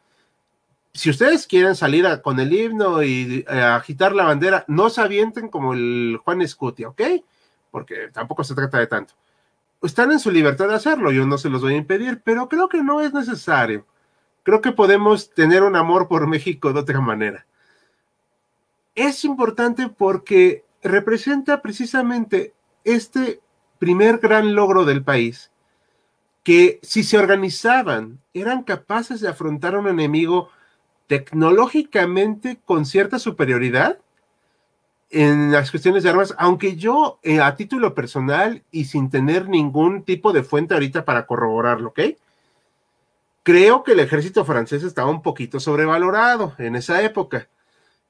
Si 0.93 1.10
ustedes 1.10 1.46
quieren 1.46 1.75
salir 1.75 2.05
con 2.24 2.39
el 2.39 2.53
himno 2.53 3.03
y 3.03 3.46
eh, 3.48 3.62
agitar 3.62 4.13
la 4.13 4.25
bandera, 4.25 4.65
no 4.67 4.89
se 4.89 5.01
avienten 5.01 5.50
como 5.50 5.74
el 5.74 6.19
Juan 6.24 6.41
Escutia, 6.41 6.89
¿ok? 6.89 7.01
Porque 7.69 8.10
tampoco 8.12 8.43
se 8.43 8.55
trata 8.55 8.79
de 8.79 8.88
tanto 8.88 9.13
están 9.81 10.12
en 10.12 10.19
su 10.19 10.31
libertad 10.31 10.67
de 10.67 10.75
hacerlo, 10.75 11.12
yo 11.12 11.25
no 11.25 11.38
se 11.38 11.50
los 11.50 11.62
voy 11.62 11.75
a 11.75 11.77
impedir, 11.77 12.22
pero 12.24 12.50
creo 12.50 12.67
que 12.67 12.84
no 12.84 13.01
es 13.01 13.13
necesario. 13.13 13.86
Creo 14.43 14.62
que 14.62 14.72
podemos 14.72 15.29
tener 15.31 15.63
un 15.63 15.75
amor 15.75 16.07
por 16.07 16.27
México 16.27 16.72
de 16.72 16.79
otra 16.79 17.01
manera. 17.01 17.46
Es 18.96 19.24
importante 19.25 19.89
porque 19.89 20.65
representa 20.81 21.62
precisamente 21.62 22.53
este 22.84 23.41
primer 23.77 24.17
gran 24.19 24.55
logro 24.55 24.86
del 24.86 25.03
país, 25.03 25.51
que 26.48 26.80
si 26.82 27.04
se 27.04 27.18
organizaban, 27.18 28.22
eran 28.34 28.63
capaces 28.63 29.20
de 29.20 29.27
afrontar 29.27 29.75
a 29.75 29.80
un 29.80 29.89
enemigo 29.89 30.50
tecnológicamente 31.08 32.58
con 32.63 32.86
cierta 32.86 33.20
superioridad, 33.20 34.00
en 35.10 35.51
las 35.51 35.72
cuestiones 35.72 36.04
de 36.04 36.10
armas, 36.10 36.34
aunque 36.38 36.77
yo 36.77 37.20
eh, 37.22 37.42
a 37.42 37.58
título 37.58 37.94
personal 37.94 38.63
y 38.72 38.86
sin 38.86 39.10
tener 39.10 39.50
ningún 39.50 40.04
tipo 40.04 40.32
de 40.32 40.42
fuente 40.42 40.74
ahorita 40.74 41.04
para 41.04 41.25
corroborarlo, 41.25 41.89
¿ok? 41.89 42.00
Creo 43.44 43.84
que 43.84 43.92
el 43.92 44.00
ejército 44.00 44.46
francés 44.46 44.84
estaba 44.84 45.12
un 45.12 45.22
poquito 45.22 45.60
sobrevalorado 45.60 46.56
en 46.60 46.77
esa 46.77 47.01
época, 47.01 47.50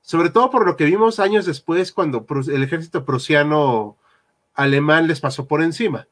sobre 0.03 0.29
todo 0.29 0.51
por 0.51 0.63
lo 0.63 0.77
que 0.77 0.85
vimos 0.85 1.19
años 1.19 1.47
después 1.47 1.91
cuando 1.91 2.23
el 2.49 2.61
ejército 2.61 3.03
prusiano 3.03 3.97
alemán 4.53 5.07
les 5.07 5.21
pasó 5.21 5.47
por 5.47 5.63
encima. 5.63 6.07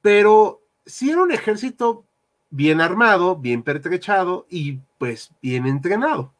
Pero 0.00 0.63
sí 0.86 1.10
era 1.10 1.22
un 1.22 1.32
ejército 1.32 2.04
bien 2.50 2.80
armado, 2.80 3.36
bien 3.36 3.62
pertrechado 3.62 4.46
y 4.48 4.80
pues 4.98 5.32
bien 5.42 5.66
entrenado 5.66 6.32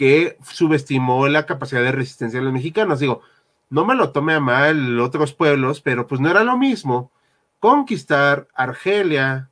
que 0.00 0.38
subestimó 0.50 1.28
la 1.28 1.44
capacidad 1.44 1.82
de 1.82 1.92
resistencia 1.92 2.38
de 2.38 2.44
los 2.46 2.54
mexicanos. 2.54 3.00
Digo, 3.00 3.20
no 3.68 3.84
me 3.84 3.94
lo 3.94 4.12
tome 4.12 4.32
a 4.32 4.40
mal 4.40 4.98
otros 4.98 5.34
pueblos, 5.34 5.82
pero 5.82 6.06
pues 6.06 6.22
no 6.22 6.30
era 6.30 6.42
lo 6.42 6.56
mismo 6.56 7.12
conquistar 7.58 8.48
Argelia, 8.54 9.50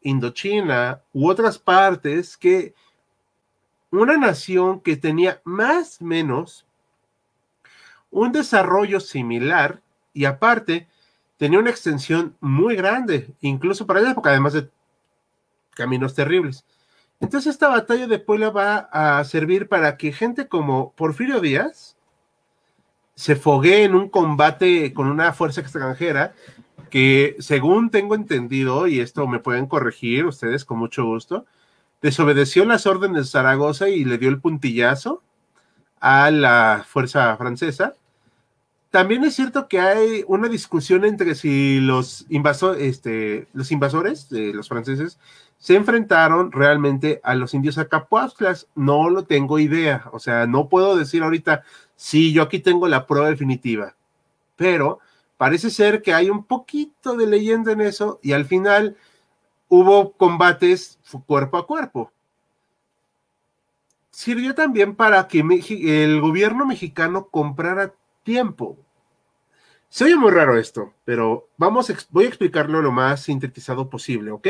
Indochina 0.00 1.02
u 1.12 1.28
otras 1.28 1.58
partes 1.58 2.36
que 2.36 2.74
una 3.90 4.16
nación 4.16 4.80
que 4.80 4.96
tenía 4.96 5.40
más 5.42 6.00
o 6.00 6.04
menos 6.04 6.64
un 8.12 8.30
desarrollo 8.30 9.00
similar 9.00 9.82
y 10.12 10.26
aparte 10.26 10.86
tenía 11.38 11.58
una 11.58 11.70
extensión 11.70 12.36
muy 12.40 12.76
grande, 12.76 13.34
incluso 13.40 13.86
para 13.86 14.00
la 14.00 14.10
época, 14.10 14.30
además 14.30 14.52
de 14.52 14.68
caminos 15.74 16.14
terribles. 16.14 16.66
Entonces 17.20 17.54
esta 17.54 17.68
batalla 17.68 18.06
de 18.06 18.18
Puebla 18.18 18.50
va 18.50 18.88
a 18.92 19.24
servir 19.24 19.68
para 19.68 19.96
que 19.96 20.12
gente 20.12 20.48
como 20.48 20.92
Porfirio 20.92 21.40
Díaz 21.40 21.96
se 23.14 23.34
fogue 23.34 23.84
en 23.84 23.94
un 23.94 24.08
combate 24.08 24.92
con 24.92 25.08
una 25.08 25.32
fuerza 25.32 25.60
extranjera 25.60 26.34
que, 26.90 27.36
según 27.40 27.90
tengo 27.90 28.14
entendido, 28.14 28.86
y 28.86 29.00
esto 29.00 29.26
me 29.26 29.40
pueden 29.40 29.66
corregir 29.66 30.26
ustedes 30.26 30.64
con 30.64 30.78
mucho 30.78 31.04
gusto, 31.04 31.44
desobedeció 32.00 32.64
las 32.64 32.86
órdenes 32.86 33.24
de 33.24 33.30
Zaragoza 33.30 33.88
y 33.88 34.04
le 34.04 34.18
dio 34.18 34.28
el 34.28 34.40
puntillazo 34.40 35.22
a 36.00 36.30
la 36.30 36.84
fuerza 36.86 37.36
francesa. 37.36 37.94
También 38.90 39.22
es 39.24 39.34
cierto 39.34 39.68
que 39.68 39.80
hay 39.80 40.24
una 40.26 40.48
discusión 40.48 41.04
entre 41.04 41.34
si 41.34 41.78
los, 41.80 42.26
este, 42.78 43.46
invasores, 43.68 44.28
los 44.30 44.68
franceses, 44.68 45.18
se 45.58 45.74
enfrentaron 45.74 46.52
realmente 46.52 47.20
a 47.22 47.34
los 47.34 47.52
indios 47.52 47.76
acapuastlas. 47.76 48.66
No 48.74 49.10
lo 49.10 49.24
tengo 49.24 49.58
idea, 49.58 50.04
o 50.12 50.18
sea, 50.18 50.46
no 50.46 50.68
puedo 50.68 50.96
decir 50.96 51.22
ahorita, 51.22 51.64
sí, 51.96 52.32
yo 52.32 52.42
aquí 52.42 52.60
tengo 52.60 52.88
la 52.88 53.06
prueba 53.06 53.28
definitiva, 53.28 53.94
pero 54.56 55.00
parece 55.36 55.68
ser 55.70 56.00
que 56.00 56.14
hay 56.14 56.30
un 56.30 56.44
poquito 56.44 57.14
de 57.16 57.26
leyenda 57.26 57.72
en 57.72 57.82
eso 57.82 58.20
y 58.22 58.32
al 58.32 58.46
final 58.46 58.96
hubo 59.68 60.12
combates 60.12 60.98
cuerpo 61.26 61.58
a 61.58 61.66
cuerpo. 61.66 62.10
Sirvió 64.10 64.54
también 64.54 64.96
para 64.96 65.28
que 65.28 65.40
el 65.40 66.20
gobierno 66.20 66.66
mexicano 66.66 67.28
comprara 67.28 67.92
tiempo. 68.28 68.76
Se 69.88 70.04
oye 70.04 70.16
muy 70.16 70.30
raro 70.30 70.58
esto, 70.58 70.92
pero 71.04 71.48
vamos, 71.56 71.90
voy 72.10 72.26
a 72.26 72.28
explicarlo 72.28 72.82
lo 72.82 72.92
más 72.92 73.22
sintetizado 73.22 73.88
posible, 73.88 74.30
¿ok? 74.32 74.48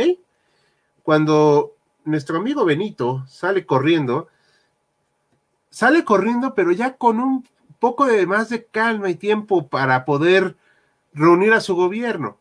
cuando 1.08 1.74
nuestro 2.04 2.36
amigo 2.36 2.66
Benito 2.66 3.24
sale 3.26 3.64
corriendo, 3.64 4.28
sale 5.70 6.04
corriendo, 6.04 6.54
pero 6.54 6.70
ya 6.70 6.98
con 6.98 7.18
un 7.18 7.48
poco 7.78 8.04
de 8.04 8.26
más 8.26 8.50
de 8.50 8.66
calma 8.66 9.08
y 9.08 9.14
tiempo 9.14 9.68
para 9.68 10.04
poder 10.04 10.58
reunir 11.14 11.54
a 11.54 11.62
su 11.62 11.74
gobierno. 11.74 12.38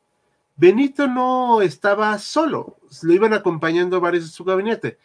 Benito 0.58 1.08
no 1.08 1.62
estaba 1.62 2.20
solo, 2.20 2.76
lo 3.04 3.14
iban 3.14 3.34
acompañando 3.34 4.02
varios 4.02 4.26
de 4.26 4.32
su 4.32 4.44
gabinete 4.44 4.98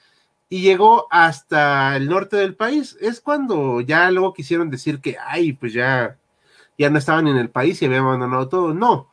y 0.48 0.62
llegó 0.62 1.06
hasta 1.12 1.94
el 1.96 2.08
norte 2.08 2.38
del 2.38 2.56
país. 2.56 2.96
Es 3.00 3.20
cuando 3.20 3.80
ya 3.80 4.10
luego 4.10 4.34
quisieron 4.34 4.70
decir 4.70 5.00
que, 5.00 5.18
ay, 5.24 5.52
pues 5.52 5.72
ya, 5.72 6.18
ya 6.82 6.90
no 6.90 6.98
estaban 6.98 7.28
en 7.28 7.36
el 7.36 7.48
país 7.48 7.80
y 7.80 7.86
habían 7.86 8.04
abandonado 8.04 8.48
todo. 8.48 8.74
No, 8.74 9.08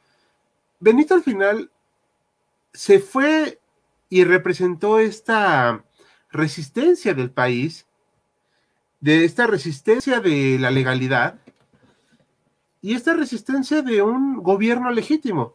Benito 0.80 1.14
al 1.14 1.24
final 1.24 1.72
se 2.74 3.00
fue 3.00 3.60
y 4.10 4.24
representó 4.24 4.98
esta 4.98 5.84
resistencia 6.32 7.14
del 7.14 7.30
país, 7.30 7.86
de 9.00 9.24
esta 9.24 9.46
resistencia 9.46 10.20
de 10.20 10.58
la 10.60 10.72
legalidad 10.72 11.40
y 12.82 12.96
esta 12.96 13.14
resistencia 13.14 13.82
de 13.82 14.02
un 14.02 14.42
gobierno 14.42 14.90
legítimo. 14.90 15.54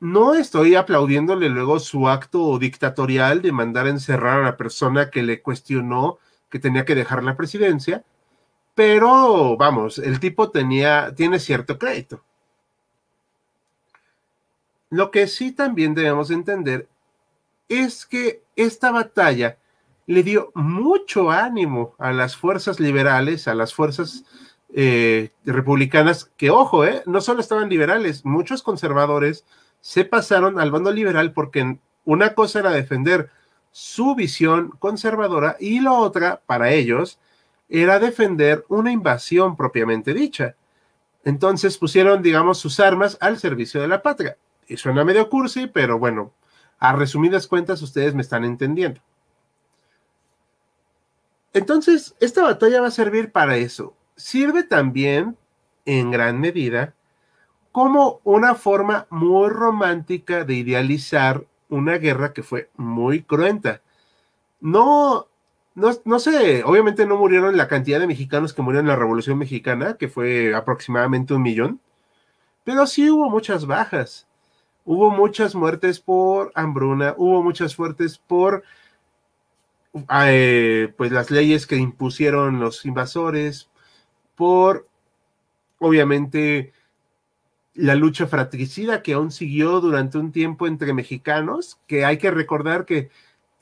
No 0.00 0.34
estoy 0.34 0.74
aplaudiéndole 0.74 1.48
luego 1.48 1.78
su 1.78 2.08
acto 2.08 2.58
dictatorial 2.58 3.42
de 3.42 3.52
mandar 3.52 3.86
a 3.86 3.90
encerrar 3.90 4.40
a 4.40 4.44
la 4.44 4.56
persona 4.56 5.10
que 5.10 5.22
le 5.22 5.40
cuestionó 5.40 6.18
que 6.50 6.58
tenía 6.58 6.84
que 6.84 6.96
dejar 6.96 7.22
la 7.22 7.36
presidencia, 7.36 8.04
pero 8.74 9.56
vamos, 9.56 9.98
el 9.98 10.20
tipo 10.20 10.50
tenía, 10.50 11.14
tiene 11.14 11.38
cierto 11.38 11.78
crédito. 11.78 12.22
Lo 14.90 15.10
que 15.10 15.26
sí 15.26 15.52
también 15.52 15.94
debemos 15.94 16.30
entender 16.30 16.88
es 17.68 18.04
que 18.06 18.42
esta 18.56 18.90
batalla 18.90 19.58
le 20.06 20.22
dio 20.22 20.52
mucho 20.54 21.30
ánimo 21.30 21.94
a 21.98 22.12
las 22.12 22.36
fuerzas 22.36 22.80
liberales, 22.80 23.48
a 23.48 23.54
las 23.54 23.72
fuerzas 23.72 24.24
eh, 24.74 25.30
republicanas, 25.44 26.30
que 26.36 26.50
ojo, 26.50 26.84
eh, 26.84 27.02
no 27.06 27.20
solo 27.20 27.40
estaban 27.40 27.68
liberales, 27.68 28.24
muchos 28.24 28.62
conservadores 28.62 29.44
se 29.80 30.04
pasaron 30.04 30.58
al 30.58 30.70
bando 30.70 30.90
liberal 30.90 31.32
porque 31.32 31.78
una 32.04 32.34
cosa 32.34 32.60
era 32.60 32.70
defender 32.70 33.30
su 33.70 34.14
visión 34.14 34.70
conservadora 34.78 35.56
y 35.58 35.80
la 35.80 35.92
otra, 35.92 36.42
para 36.46 36.70
ellos, 36.72 37.18
era 37.80 37.98
defender 37.98 38.66
una 38.68 38.92
invasión 38.92 39.56
propiamente 39.56 40.12
dicha. 40.12 40.56
Entonces 41.24 41.78
pusieron, 41.78 42.20
digamos, 42.20 42.58
sus 42.58 42.78
armas 42.80 43.16
al 43.18 43.38
servicio 43.38 43.80
de 43.80 43.88
la 43.88 44.02
patria. 44.02 44.36
Y 44.68 44.76
suena 44.76 45.04
medio 45.04 45.30
cursi, 45.30 45.66
pero 45.68 45.98
bueno, 45.98 46.34
a 46.78 46.92
resumidas 46.92 47.46
cuentas 47.46 47.80
ustedes 47.80 48.14
me 48.14 48.20
están 48.20 48.44
entendiendo. 48.44 49.00
Entonces, 51.54 52.14
esta 52.20 52.42
batalla 52.42 52.82
va 52.82 52.88
a 52.88 52.92
servir 52.92 53.32
para 53.32 53.56
eso. 53.56 53.96
Sirve 54.16 54.64
también, 54.64 55.38
en 55.86 56.10
gran 56.10 56.40
medida, 56.40 56.94
como 57.72 58.20
una 58.24 58.54
forma 58.54 59.06
muy 59.08 59.48
romántica 59.48 60.44
de 60.44 60.54
idealizar 60.54 61.46
una 61.70 61.96
guerra 61.96 62.34
que 62.34 62.42
fue 62.42 62.68
muy 62.76 63.22
cruenta. 63.22 63.80
No, 64.60 65.28
no, 65.74 65.90
no 66.04 66.18
sé, 66.18 66.62
obviamente 66.64 67.06
no 67.06 67.16
murieron 67.16 67.56
la 67.56 67.68
cantidad 67.68 68.00
de 68.00 68.06
mexicanos 68.06 68.52
que 68.52 68.62
murieron 68.62 68.86
en 68.86 68.90
la 68.90 68.96
Revolución 68.96 69.38
Mexicana, 69.38 69.96
que 69.96 70.08
fue 70.08 70.54
aproximadamente 70.54 71.34
un 71.34 71.42
millón, 71.42 71.80
pero 72.64 72.86
sí 72.86 73.10
hubo 73.10 73.30
muchas 73.30 73.66
bajas. 73.66 74.26
Hubo 74.84 75.10
muchas 75.10 75.54
muertes 75.54 76.00
por 76.00 76.50
hambruna, 76.54 77.14
hubo 77.16 77.42
muchas 77.42 77.78
muertes 77.78 78.18
por 78.18 78.64
eh, 80.10 80.92
pues 80.96 81.12
las 81.12 81.30
leyes 81.30 81.66
que 81.66 81.76
impusieron 81.76 82.58
los 82.58 82.84
invasores, 82.84 83.70
por 84.34 84.88
obviamente 85.78 86.72
la 87.74 87.94
lucha 87.94 88.26
fratricida 88.26 89.02
que 89.02 89.14
aún 89.14 89.30
siguió 89.30 89.80
durante 89.80 90.18
un 90.18 90.32
tiempo 90.32 90.66
entre 90.66 90.94
mexicanos, 90.94 91.78
que 91.86 92.04
hay 92.04 92.18
que 92.18 92.30
recordar 92.30 92.84
que 92.84 93.10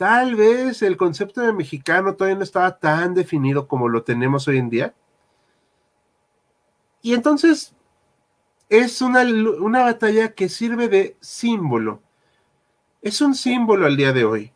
tal 0.00 0.34
vez 0.34 0.80
el 0.80 0.96
concepto 0.96 1.42
de 1.42 1.52
mexicano 1.52 2.14
todavía 2.14 2.38
no 2.38 2.42
estaba 2.42 2.78
tan 2.78 3.12
definido 3.12 3.68
como 3.68 3.86
lo 3.86 4.02
tenemos 4.02 4.48
hoy 4.48 4.56
en 4.56 4.70
día. 4.70 4.94
Y 7.02 7.12
entonces 7.12 7.74
es 8.70 9.02
una, 9.02 9.20
una 9.60 9.82
batalla 9.82 10.32
que 10.32 10.48
sirve 10.48 10.88
de 10.88 11.18
símbolo. 11.20 12.00
Es 13.02 13.20
un 13.20 13.34
símbolo 13.34 13.84
al 13.84 13.98
día 13.98 14.14
de 14.14 14.24
hoy. 14.24 14.54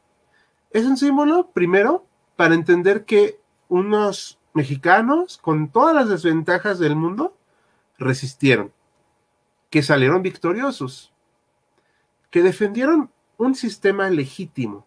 Es 0.70 0.86
un 0.86 0.96
símbolo, 0.96 1.50
primero, 1.50 2.06
para 2.36 2.54
entender 2.54 3.04
que 3.04 3.38
unos 3.68 4.38
mexicanos, 4.54 5.36
con 5.36 5.68
todas 5.68 5.94
las 5.94 6.08
desventajas 6.08 6.78
del 6.78 6.96
mundo, 6.96 7.36
resistieron, 7.98 8.72
que 9.68 9.82
salieron 9.82 10.22
victoriosos, 10.22 11.12
que 12.30 12.42
defendieron 12.42 13.10
un 13.36 13.54
sistema 13.54 14.08
legítimo, 14.08 14.86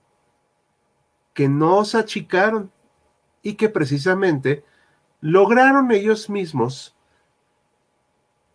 que 1.37 1.47
no 1.47 1.85
se 1.85 1.99
achicaron 1.99 2.71
y 3.43 3.53
que 3.53 3.69
precisamente 3.69 4.63
lograron 5.21 5.91
ellos 5.91 6.31
mismos 6.31 6.95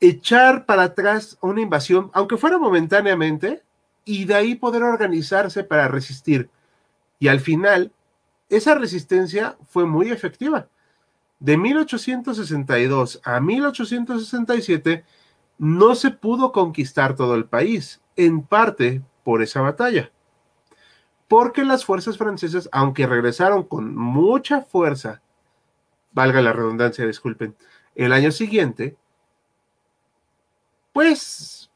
echar 0.01 0.67
para 0.67 0.83
atrás 0.83 1.39
una 1.43 1.61
invasión, 1.61 2.11
aunque 2.13 2.37
fuera 2.37 2.59
momentáneamente, 2.59 3.63
y 4.05 4.25
de 4.25 4.35
ahí 4.35 4.57
poder 4.57 4.83
organizarse 4.83 5.63
para 5.63 5.87
resistir. 5.87 6.51
Y 7.21 7.29
al 7.29 7.39
final, 7.39 7.93
esa 8.49 8.75
resistencia 8.75 9.57
fue 9.65 9.87
muy 9.87 10.11
efectiva. 10.11 10.67
De 11.39 11.57
1862 11.57 13.21
a 13.23 13.39
1867 13.39 15.05
no 15.57 15.95
se 15.95 16.11
pudo 16.11 16.51
conquistar 16.51 17.15
todo 17.15 17.37
el 17.37 17.45
país, 17.45 18.01
en 18.17 18.43
parte 18.43 19.03
por 19.23 19.41
esa 19.41 19.61
batalla. 19.61 20.12
Porque 21.33 21.65
las 21.65 21.87
fuerzas 21.87 22.19
francesas, 22.19 22.69
aunque 22.73 23.07
regresaron 23.07 23.63
con 23.63 23.97
mucha 23.97 24.61
fuerza, 24.61 25.23
valga 26.13 26.43
la 26.43 26.53
redundancia, 26.53 27.07
disculpen, 27.07 27.57
el 27.95 28.13
año 28.13 28.31
siguiente, 28.31 28.99
pues 30.93 31.71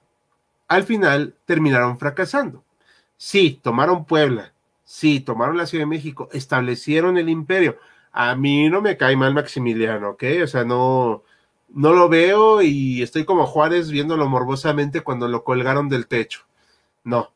al 0.69 0.83
final 0.83 1.37
terminaron 1.47 1.99
fracasando. 1.99 2.65
Sí, 3.17 3.59
tomaron 3.63 4.05
Puebla, 4.05 4.53
sí, 4.85 5.21
tomaron 5.21 5.57
la 5.57 5.65
Ciudad 5.65 5.85
de 5.85 5.89
México, 5.89 6.29
establecieron 6.33 7.17
el 7.17 7.31
imperio. 7.31 7.79
A 8.13 8.37
mí 8.37 8.69
no 8.69 8.83
me 8.83 8.99
cae 8.99 9.17
mal 9.17 9.33
Maximiliano, 9.33 10.11
¿ok? 10.11 10.25
O 10.45 10.47
sea, 10.49 10.67
no, 10.67 11.23
no 11.71 11.95
lo 11.95 12.11
veo 12.11 12.61
y 12.61 13.01
estoy 13.01 13.25
como 13.25 13.47
Juárez 13.47 13.91
viéndolo 13.91 14.29
morbosamente 14.29 15.01
cuando 15.01 15.29
lo 15.29 15.45
colgaron 15.45 15.89
del 15.89 16.09
techo. 16.09 16.41
No, 17.05 17.33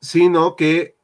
sino 0.00 0.56
que 0.56 0.97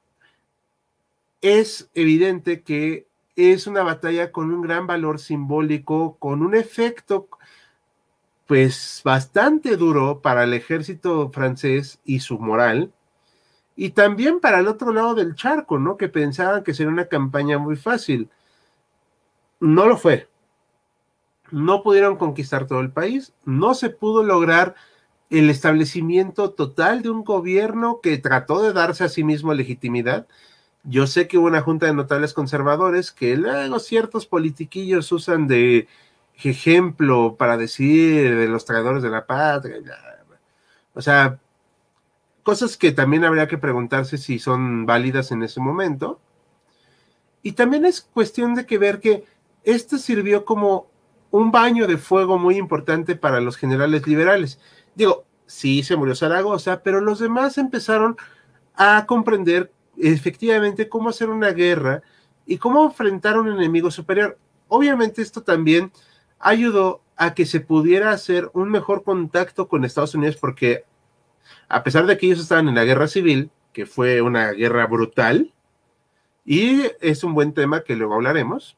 es 1.44 1.90
evidente 1.92 2.62
que 2.62 3.06
es 3.36 3.66
una 3.66 3.82
batalla 3.82 4.32
con 4.32 4.50
un 4.50 4.62
gran 4.62 4.86
valor 4.86 5.20
simbólico, 5.20 6.16
con 6.18 6.42
un 6.42 6.54
efecto 6.54 7.28
pues 8.46 9.02
bastante 9.04 9.76
duro 9.76 10.22
para 10.22 10.44
el 10.44 10.54
ejército 10.54 11.30
francés 11.30 12.00
y 12.02 12.20
su 12.20 12.38
moral, 12.38 12.92
y 13.76 13.90
también 13.90 14.40
para 14.40 14.60
el 14.60 14.68
otro 14.68 14.90
lado 14.90 15.14
del 15.14 15.34
charco, 15.34 15.78
¿no? 15.78 15.98
Que 15.98 16.08
pensaban 16.08 16.64
que 16.64 16.72
sería 16.72 16.92
una 16.92 17.08
campaña 17.08 17.58
muy 17.58 17.76
fácil. 17.76 18.30
No 19.60 19.86
lo 19.86 19.98
fue. 19.98 20.28
No 21.50 21.82
pudieron 21.82 22.16
conquistar 22.16 22.66
todo 22.66 22.80
el 22.80 22.90
país, 22.90 23.34
no 23.44 23.74
se 23.74 23.90
pudo 23.90 24.22
lograr 24.22 24.76
el 25.28 25.50
establecimiento 25.50 26.52
total 26.52 27.02
de 27.02 27.10
un 27.10 27.22
gobierno 27.22 28.00
que 28.02 28.16
trató 28.16 28.62
de 28.62 28.72
darse 28.72 29.04
a 29.04 29.10
sí 29.10 29.24
mismo 29.24 29.52
legitimidad. 29.52 30.26
Yo 30.84 31.06
sé 31.06 31.26
que 31.28 31.38
hubo 31.38 31.46
una 31.46 31.62
junta 31.62 31.86
de 31.86 31.94
notables 31.94 32.34
conservadores 32.34 33.10
que 33.10 33.36
luego 33.36 33.78
ciertos 33.78 34.26
politiquillos 34.26 35.10
usan 35.12 35.46
de 35.46 35.88
ejemplo 36.42 37.36
para 37.36 37.56
decir 37.56 38.36
de 38.36 38.48
los 38.48 38.64
traidores 38.64 39.02
de 39.02 39.10
la 39.10 39.26
patria. 39.26 39.80
O 40.94 41.00
sea, 41.00 41.38
cosas 42.42 42.76
que 42.76 42.92
también 42.92 43.24
habría 43.24 43.48
que 43.48 43.58
preguntarse 43.58 44.18
si 44.18 44.38
son 44.38 44.86
válidas 44.86 45.32
en 45.32 45.42
ese 45.42 45.60
momento. 45.60 46.20
Y 47.42 47.52
también 47.52 47.84
es 47.84 48.02
cuestión 48.02 48.54
de 48.54 48.66
que 48.66 48.78
ver 48.78 49.00
que 49.00 49.24
esto 49.64 49.98
sirvió 49.98 50.44
como 50.44 50.90
un 51.30 51.50
baño 51.50 51.86
de 51.86 51.98
fuego 51.98 52.38
muy 52.38 52.56
importante 52.56 53.16
para 53.16 53.40
los 53.40 53.56
generales 53.56 54.06
liberales. 54.06 54.60
Digo, 54.94 55.24
sí 55.46 55.82
se 55.82 55.96
murió 55.96 56.14
Zaragoza, 56.14 56.82
pero 56.82 57.00
los 57.00 57.18
demás 57.18 57.58
empezaron 57.58 58.16
a 58.76 59.04
comprender 59.06 59.72
efectivamente 59.96 60.88
cómo 60.88 61.08
hacer 61.08 61.30
una 61.30 61.50
guerra 61.50 62.02
y 62.46 62.58
cómo 62.58 62.84
enfrentar 62.84 63.36
a 63.36 63.40
un 63.40 63.48
enemigo 63.48 63.90
superior. 63.90 64.38
Obviamente 64.68 65.22
esto 65.22 65.42
también 65.42 65.92
ayudó 66.38 67.02
a 67.16 67.34
que 67.34 67.46
se 67.46 67.60
pudiera 67.60 68.10
hacer 68.10 68.50
un 68.54 68.70
mejor 68.70 69.04
contacto 69.04 69.68
con 69.68 69.84
Estados 69.84 70.14
Unidos 70.14 70.36
porque 70.36 70.84
a 71.68 71.82
pesar 71.82 72.06
de 72.06 72.18
que 72.18 72.26
ellos 72.26 72.40
estaban 72.40 72.68
en 72.68 72.74
la 72.74 72.84
guerra 72.84 73.08
civil, 73.08 73.50
que 73.72 73.86
fue 73.86 74.22
una 74.22 74.52
guerra 74.52 74.86
brutal, 74.86 75.52
y 76.44 76.82
es 77.00 77.24
un 77.24 77.34
buen 77.34 77.54
tema 77.54 77.82
que 77.82 77.96
luego 77.96 78.14
hablaremos, 78.14 78.76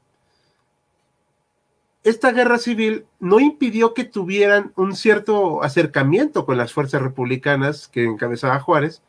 esta 2.05 2.31
guerra 2.31 2.59
civil 2.59 3.07
no 3.19 3.41
impidió 3.41 3.93
que 3.93 4.05
tuvieran 4.05 4.73
un 4.77 4.95
cierto 4.95 5.65
acercamiento 5.65 6.47
con 6.47 6.57
las 6.57 6.73
fuerzas 6.73 7.03
republicanas 7.03 7.89
que 7.89 8.05
encabezaba 8.05 8.61
Juárez, 8.61 9.03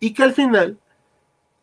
y 0.00 0.12
que 0.12 0.24
al 0.24 0.32
final, 0.32 0.78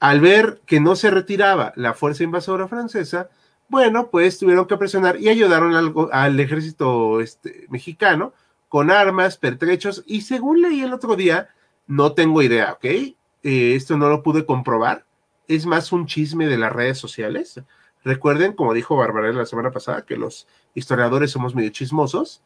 al 0.02 0.20
ver 0.20 0.62
que 0.66 0.80
no 0.80 0.96
se 0.96 1.12
retiraba 1.12 1.74
la 1.76 1.94
fuerza 1.94 2.24
invasora 2.24 2.68
francesa, 2.68 3.30
bueno, 3.70 4.10
pues 4.10 4.40
tuvieron 4.40 4.66
que 4.66 4.76
presionar 4.76 5.22
y 5.22 5.30
ayudaron 5.30 5.76
al, 6.12 6.40
ejército 6.40 7.22
este, 7.22 7.68
mexicano 7.70 8.34
con 8.68 8.90
armas, 8.90 9.38
pertrechos, 9.38 10.04
y 10.08 10.22
según 10.22 10.64
leí 10.64 10.82
el 10.82 10.94
otro 10.94 11.16
día, 11.16 11.50
no 11.86 12.14
tengo 12.14 12.42
idea, 12.42 12.74
¿ok? 12.74 12.86
Eh, 12.86 13.16
esto 13.44 13.96
no 13.96 14.10
lo 14.10 14.24
pude 14.24 14.46
comprobar, 14.46 15.06
es 15.48 15.68
más 15.68 15.92
un 15.92 16.08
chisme 16.08 16.48
de 16.48 16.58
las 16.58 16.74
redes 16.74 16.98
sociales. 16.98 17.62
Recuerden, 18.04 18.54
como 18.54 18.74
dijo 18.74 18.96
Bárbara 18.96 19.32
la 19.32 19.46
semana 19.46 19.70
pasada, 19.70 20.04
que 20.04 20.18
los 20.18 20.48
historiadores 20.74 21.30
somos 21.30 21.54
medio 21.54 21.70
chismosos, 21.70 22.42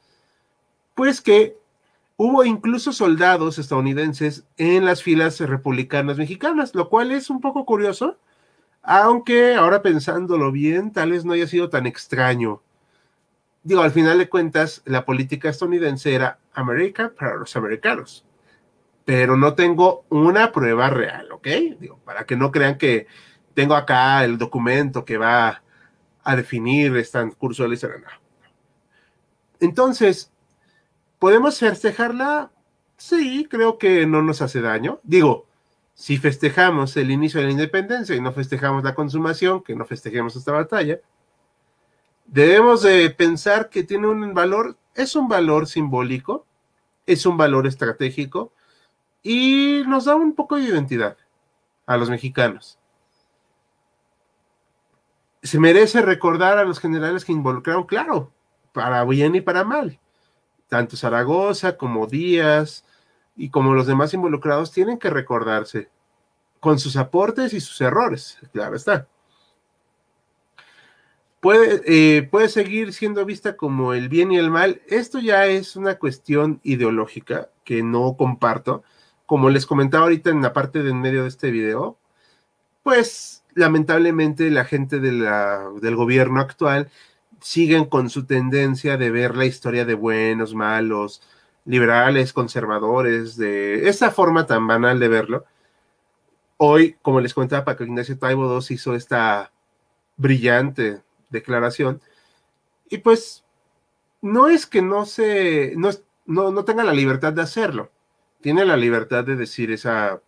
pues 0.93 1.21
que 1.21 1.55
hubo 2.17 2.43
incluso 2.45 2.93
soldados 2.93 3.57
estadounidenses 3.59 4.45
en 4.57 4.85
las 4.85 5.03
filas 5.03 5.39
republicanas 5.39 6.17
mexicanas, 6.17 6.73
lo 6.75 6.89
cual 6.89 7.11
es 7.11 7.29
un 7.29 7.41
poco 7.41 7.65
curioso, 7.65 8.19
Aunque 8.83 9.55
ahora 9.55 9.81
pensándolo 9.81 10.51
bien, 10.51 10.93
tal 10.93 11.11
vez 11.11 11.25
no 11.25 11.33
haya 11.33 11.47
sido 11.47 11.69
tan 11.69 11.87
extraño. 11.87 12.61
Digo, 13.63 13.81
al 13.81 13.91
final 13.91 14.19
de 14.19 14.29
cuentas, 14.29 14.83
la 14.85 15.05
política 15.05 15.49
estadounidense 15.49 16.13
era 16.13 16.39
América 16.53 17.11
para 17.17 17.35
los 17.35 17.55
americanos. 17.55 18.25
Pero 19.05 19.37
no 19.37 19.55
tengo 19.55 20.05
una 20.09 20.51
prueba 20.51 20.89
real, 20.91 21.31
¿ok? 21.31 21.47
Digo, 21.79 21.99
para 22.05 22.25
que 22.25 22.35
no 22.35 22.51
crean 22.51 22.77
que 22.77 23.07
tengo 23.55 23.75
acá 23.75 24.23
el 24.23 24.37
documento 24.37 25.03
que 25.05 25.17
va 25.17 25.63
a 26.23 26.35
definir 26.35 26.95
este 26.97 27.19
curso 27.37 27.63
de 27.63 27.69
la. 27.69 28.21
Entonces, 29.59 30.31
¿podemos 31.19 31.59
festejarla? 31.59 32.51
Sí, 32.97 33.47
creo 33.49 33.77
que 33.77 34.05
no 34.05 34.21
nos 34.21 34.41
hace 34.41 34.61
daño. 34.61 34.99
Digo, 35.03 35.47
si 35.93 36.17
festejamos 36.17 36.95
el 36.97 37.11
inicio 37.11 37.39
de 37.39 37.47
la 37.47 37.51
independencia 37.53 38.15
y 38.15 38.21
no 38.21 38.31
festejamos 38.31 38.83
la 38.83 38.95
consumación, 38.95 39.63
que 39.63 39.75
no 39.75 39.85
festejemos 39.85 40.35
esta 40.35 40.51
batalla, 40.51 40.99
debemos 42.25 42.81
de 42.81 43.09
pensar 43.11 43.69
que 43.69 43.83
tiene 43.83 44.07
un 44.07 44.33
valor, 44.33 44.77
es 44.93 45.15
un 45.15 45.27
valor 45.27 45.67
simbólico, 45.67 46.45
es 47.05 47.25
un 47.25 47.37
valor 47.37 47.67
estratégico 47.67 48.51
y 49.23 49.83
nos 49.87 50.05
da 50.05 50.15
un 50.15 50.35
poco 50.35 50.55
de 50.55 50.63
identidad 50.63 51.17
a 51.85 51.97
los 51.97 52.09
mexicanos. 52.09 52.77
Se 55.43 55.59
merece 55.59 56.01
recordar 56.01 56.57
a 56.57 56.63
los 56.63 56.79
generales 56.79 57.23
que 57.23 57.31
involucraron, 57.31 57.85
claro, 57.85 58.31
para 58.73 59.03
bien 59.05 59.35
y 59.35 59.41
para 59.41 59.63
mal. 59.63 59.99
Tanto 60.75 60.97
Zaragoza 60.97 61.77
como 61.77 62.05
Díaz 62.05 62.83
y 63.37 63.49
como 63.49 63.73
los 63.73 63.87
demás 63.87 64.13
involucrados 64.13 64.73
tienen 64.73 64.99
que 64.99 65.09
recordarse 65.09 65.87
con 66.59 66.79
sus 66.79 66.97
aportes 66.97 67.53
y 67.53 67.61
sus 67.61 67.79
errores, 67.79 68.37
claro 68.51 68.75
está 68.75 69.07
puede, 71.39 71.81
eh, 71.85 72.23
puede 72.23 72.49
seguir 72.49 72.91
siendo 72.91 73.23
vista 73.23 73.55
como 73.55 73.93
el 73.93 74.09
bien 74.09 74.33
y 74.33 74.37
el 74.37 74.51
mal. 74.51 74.81
Esto 74.87 75.19
ya 75.19 75.45
es 75.45 75.77
una 75.77 75.95
cuestión 75.95 76.59
ideológica 76.63 77.51
que 77.63 77.83
no 77.83 78.17
comparto. 78.17 78.83
Como 79.25 79.49
les 79.49 79.65
comentaba 79.65 80.03
ahorita 80.03 80.29
en 80.29 80.41
la 80.41 80.51
parte 80.51 80.83
de 80.83 80.89
en 80.89 80.99
medio 80.99 81.21
de 81.21 81.29
este 81.29 81.51
video, 81.51 81.97
pues 82.83 83.45
lamentablemente 83.53 84.51
la 84.51 84.65
gente 84.65 84.99
del 84.99 85.95
gobierno 85.95 86.41
actual 86.41 86.89
siguen 87.41 87.85
con 87.85 88.09
su 88.09 88.25
tendencia 88.25 88.97
de 88.97 89.11
ver 89.11 89.35
la 89.35 89.45
historia 89.45 89.85
de 89.85 89.93
buenos, 89.93 90.53
malos, 90.53 91.21
liberales, 91.65 92.33
conservadores, 92.33 93.37
de 93.37 93.89
esa 93.89 94.11
forma 94.11 94.45
tan 94.45 94.67
banal 94.67 94.99
de 94.99 95.07
verlo. 95.07 95.45
Hoy, 96.57 96.95
como 97.01 97.19
les 97.19 97.33
comentaba, 97.33 97.65
Paco 97.65 97.83
Ignacio 97.83 98.17
Taibo 98.17 98.59
II 98.59 98.65
hizo 98.69 98.95
esta 98.95 99.51
brillante 100.17 101.01
declaración. 101.29 102.01
Y 102.89 102.99
pues 102.99 103.43
no 104.21 104.47
es 104.47 104.65
que 104.65 104.81
no 104.81 105.05
se, 105.05 105.73
no, 105.75 105.89
no, 106.25 106.51
no 106.51 106.65
tenga 106.65 106.83
la 106.83 106.93
libertad 106.93 107.33
de 107.33 107.41
hacerlo, 107.41 107.91
tiene 108.41 108.65
la 108.65 108.77
libertad 108.77 109.23
de 109.23 109.35
decir 109.35 109.71
esa 109.71 110.21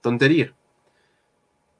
tontería. 0.00 0.54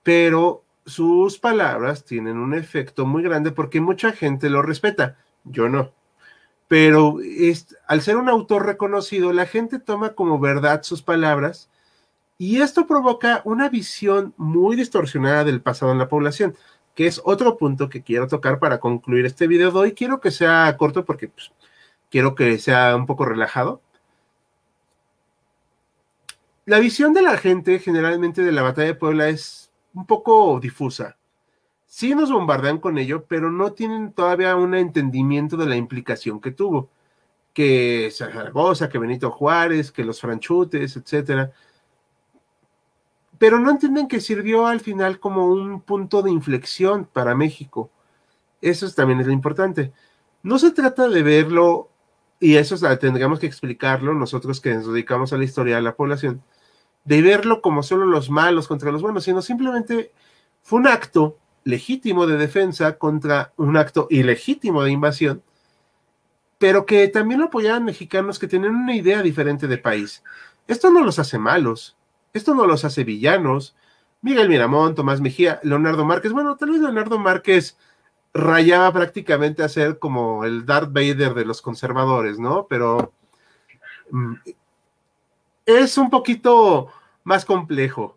Pero 0.02 0.64
sus 0.86 1.38
palabras 1.38 2.04
tienen 2.04 2.38
un 2.38 2.54
efecto 2.54 3.06
muy 3.06 3.22
grande 3.22 3.52
porque 3.52 3.80
mucha 3.80 4.12
gente 4.12 4.50
lo 4.50 4.62
respeta, 4.62 5.16
yo 5.44 5.68
no. 5.68 5.92
Pero 6.68 7.18
es, 7.20 7.76
al 7.86 8.02
ser 8.02 8.16
un 8.16 8.28
autor 8.28 8.66
reconocido, 8.66 9.32
la 9.32 9.46
gente 9.46 9.78
toma 9.78 10.14
como 10.14 10.38
verdad 10.38 10.82
sus 10.82 11.02
palabras 11.02 11.70
y 12.38 12.62
esto 12.62 12.86
provoca 12.86 13.42
una 13.44 13.68
visión 13.68 14.34
muy 14.36 14.76
distorsionada 14.76 15.44
del 15.44 15.60
pasado 15.60 15.92
en 15.92 15.98
la 15.98 16.08
población 16.08 16.54
que 16.94 17.06
es 17.06 17.20
otro 17.24 17.56
punto 17.56 17.88
que 17.88 18.02
quiero 18.02 18.28
tocar 18.28 18.58
para 18.58 18.80
concluir 18.80 19.26
este 19.26 19.46
video 19.46 19.70
de 19.70 19.78
hoy. 19.78 19.92
Quiero 19.94 20.20
que 20.20 20.30
sea 20.30 20.76
corto 20.76 21.04
porque 21.04 21.28
pues, 21.28 21.52
quiero 22.10 22.34
que 22.34 22.58
sea 22.58 22.96
un 22.96 23.06
poco 23.06 23.24
relajado. 23.24 23.80
La 26.66 26.78
visión 26.78 27.14
de 27.14 27.22
la 27.22 27.36
gente 27.36 27.78
generalmente 27.78 28.42
de 28.42 28.52
la 28.52 28.62
batalla 28.62 28.88
de 28.88 28.94
Puebla 28.94 29.28
es 29.28 29.69
un 29.94 30.06
poco 30.06 30.58
difusa. 30.60 31.16
Sí 31.86 32.14
nos 32.14 32.30
bombardean 32.30 32.78
con 32.78 32.98
ello, 32.98 33.24
pero 33.26 33.50
no 33.50 33.72
tienen 33.72 34.12
todavía 34.12 34.56
un 34.56 34.74
entendimiento 34.74 35.56
de 35.56 35.66
la 35.66 35.76
implicación 35.76 36.40
que 36.40 36.52
tuvo. 36.52 36.88
Que 37.52 38.10
Zaragoza, 38.12 38.88
que 38.88 38.98
Benito 38.98 39.30
Juárez, 39.30 39.90
que 39.90 40.04
los 40.04 40.20
franchutes, 40.20 40.96
etcétera 40.96 41.52
pero 43.40 43.58
no 43.58 43.70
entienden 43.70 44.06
que 44.06 44.20
sirvió 44.20 44.66
al 44.66 44.80
final 44.80 45.18
como 45.18 45.46
un 45.46 45.80
punto 45.80 46.20
de 46.20 46.30
inflexión 46.30 47.06
para 47.06 47.34
México. 47.34 47.90
Eso 48.60 48.86
también 48.90 49.18
es 49.18 49.26
lo 49.26 49.32
importante. 49.32 49.94
No 50.42 50.58
se 50.58 50.72
trata 50.72 51.08
de 51.08 51.22
verlo, 51.22 51.88
y 52.38 52.56
eso 52.56 52.76
tendríamos 52.98 53.38
que 53.38 53.46
explicarlo 53.46 54.12
nosotros 54.12 54.60
que 54.60 54.74
nos 54.74 54.92
dedicamos 54.92 55.32
a 55.32 55.38
la 55.38 55.44
historia 55.44 55.76
de 55.76 55.80
la 55.80 55.96
población, 55.96 56.42
de 57.04 57.22
verlo 57.22 57.62
como 57.62 57.82
solo 57.82 58.06
los 58.06 58.30
malos 58.30 58.68
contra 58.68 58.92
los 58.92 59.02
buenos, 59.02 59.24
sino 59.24 59.42
simplemente 59.42 60.12
fue 60.62 60.80
un 60.80 60.86
acto 60.86 61.38
legítimo 61.64 62.26
de 62.26 62.36
defensa 62.36 62.98
contra 62.98 63.52
un 63.56 63.76
acto 63.76 64.06
ilegítimo 64.10 64.82
de 64.82 64.92
invasión, 64.92 65.42
pero 66.58 66.86
que 66.86 67.08
también 67.08 67.40
lo 67.40 67.46
apoyaban 67.46 67.84
mexicanos 67.84 68.38
que 68.38 68.48
tenían 68.48 68.74
una 68.74 68.94
idea 68.94 69.22
diferente 69.22 69.66
de 69.66 69.78
país. 69.78 70.22
Esto 70.66 70.90
no 70.90 71.02
los 71.02 71.18
hace 71.18 71.38
malos, 71.38 71.96
esto 72.32 72.54
no 72.54 72.66
los 72.66 72.84
hace 72.84 73.04
villanos. 73.04 73.74
Miguel 74.22 74.48
Miramón, 74.48 74.94
Tomás 74.94 75.20
Mejía, 75.20 75.60
Leonardo 75.62 76.04
Márquez. 76.04 76.32
Bueno, 76.32 76.56
tal 76.56 76.70
vez 76.70 76.80
Leonardo 76.80 77.18
Márquez 77.18 77.78
rayaba 78.32 78.92
prácticamente 78.92 79.62
a 79.62 79.68
ser 79.68 79.98
como 79.98 80.44
el 80.44 80.66
Darth 80.66 80.92
Vader 80.92 81.34
de 81.34 81.44
los 81.44 81.62
conservadores, 81.62 82.38
¿no? 82.38 82.66
Pero 82.68 83.12
mm, 84.10 84.34
es 85.66 85.98
un 85.98 86.10
poquito 86.10 86.88
más 87.24 87.44
complejo. 87.44 88.16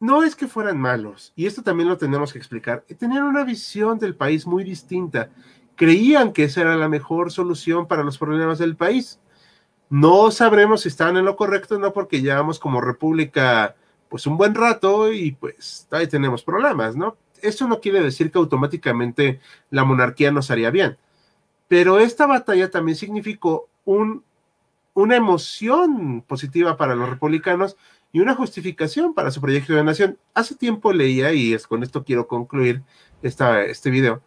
No 0.00 0.22
es 0.22 0.36
que 0.36 0.48
fueran 0.48 0.78
malos, 0.78 1.32
y 1.34 1.46
esto 1.46 1.62
también 1.62 1.88
lo 1.88 1.96
tenemos 1.96 2.32
que 2.32 2.38
explicar. 2.38 2.84
Tenían 2.98 3.24
una 3.24 3.44
visión 3.44 3.98
del 3.98 4.14
país 4.14 4.46
muy 4.46 4.64
distinta. 4.64 5.30
Creían 5.76 6.32
que 6.32 6.44
esa 6.44 6.60
era 6.60 6.76
la 6.76 6.88
mejor 6.88 7.32
solución 7.32 7.86
para 7.86 8.04
los 8.04 8.18
problemas 8.18 8.58
del 8.58 8.76
país. 8.76 9.18
No 9.88 10.30
sabremos 10.30 10.82
si 10.82 10.88
están 10.88 11.16
en 11.16 11.24
lo 11.24 11.36
correcto, 11.36 11.78
no 11.78 11.92
porque 11.92 12.20
llevamos 12.20 12.58
como 12.58 12.80
república 12.80 13.76
pues 14.08 14.26
un 14.26 14.36
buen 14.36 14.54
rato 14.54 15.12
y 15.12 15.32
pues 15.32 15.88
ahí 15.90 16.06
tenemos 16.06 16.42
problemas, 16.42 16.96
¿no? 16.96 17.16
Eso 17.42 17.66
no 17.66 17.80
quiere 17.80 18.00
decir 18.00 18.30
que 18.30 18.38
automáticamente 18.38 19.40
la 19.70 19.84
monarquía 19.84 20.30
nos 20.30 20.50
haría 20.50 20.70
bien, 20.70 20.98
pero 21.68 21.98
esta 21.98 22.26
batalla 22.26 22.70
también 22.70 22.96
significó 22.96 23.68
un, 23.84 24.22
una 24.94 25.16
emoción 25.16 26.22
positiva 26.22 26.76
para 26.76 26.94
los 26.94 27.08
republicanos 27.08 27.76
y 28.12 28.20
una 28.20 28.34
justificación 28.34 29.12
para 29.12 29.32
su 29.32 29.40
proyecto 29.40 29.74
de 29.74 29.84
nación. 29.84 30.18
Hace 30.34 30.54
tiempo 30.54 30.92
leía, 30.92 31.32
y 31.32 31.52
es 31.52 31.66
con 31.66 31.82
esto 31.82 32.04
quiero 32.04 32.28
concluir 32.28 32.82
esta, 33.22 33.64
este 33.64 33.90
video, 33.90 34.22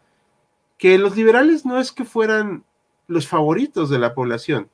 que 0.78 0.98
los 0.98 1.16
liberales 1.16 1.66
no 1.66 1.80
es 1.80 1.92
que 1.92 2.04
fueran 2.04 2.66
los 3.08 3.28
favoritos 3.28 3.90
de 3.90 4.00
la 4.00 4.14
población, 4.14 4.70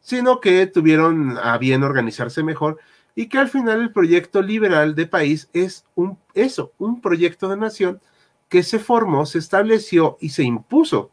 sino 0.00 0.40
que 0.40 0.66
tuvieron 0.66 1.36
a 1.38 1.58
bien 1.58 1.82
organizarse 1.82 2.42
mejor 2.42 2.78
y 3.14 3.28
que 3.28 3.38
al 3.38 3.48
final 3.48 3.82
el 3.82 3.92
proyecto 3.92 4.40
liberal 4.40 4.94
de 4.94 5.06
país 5.06 5.50
es 5.52 5.84
un 5.96 6.18
eso, 6.34 6.72
un 6.78 7.00
proyecto 7.00 7.48
de 7.48 7.56
nación 7.56 8.00
que 8.48 8.62
se 8.62 8.78
formó, 8.78 9.26
se 9.26 9.38
estableció 9.38 10.16
y 10.20 10.30
se 10.30 10.44
impuso 10.44 11.10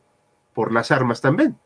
por 0.53 0.71
las 0.71 0.91
armas 0.91 1.19
también. 1.19 1.57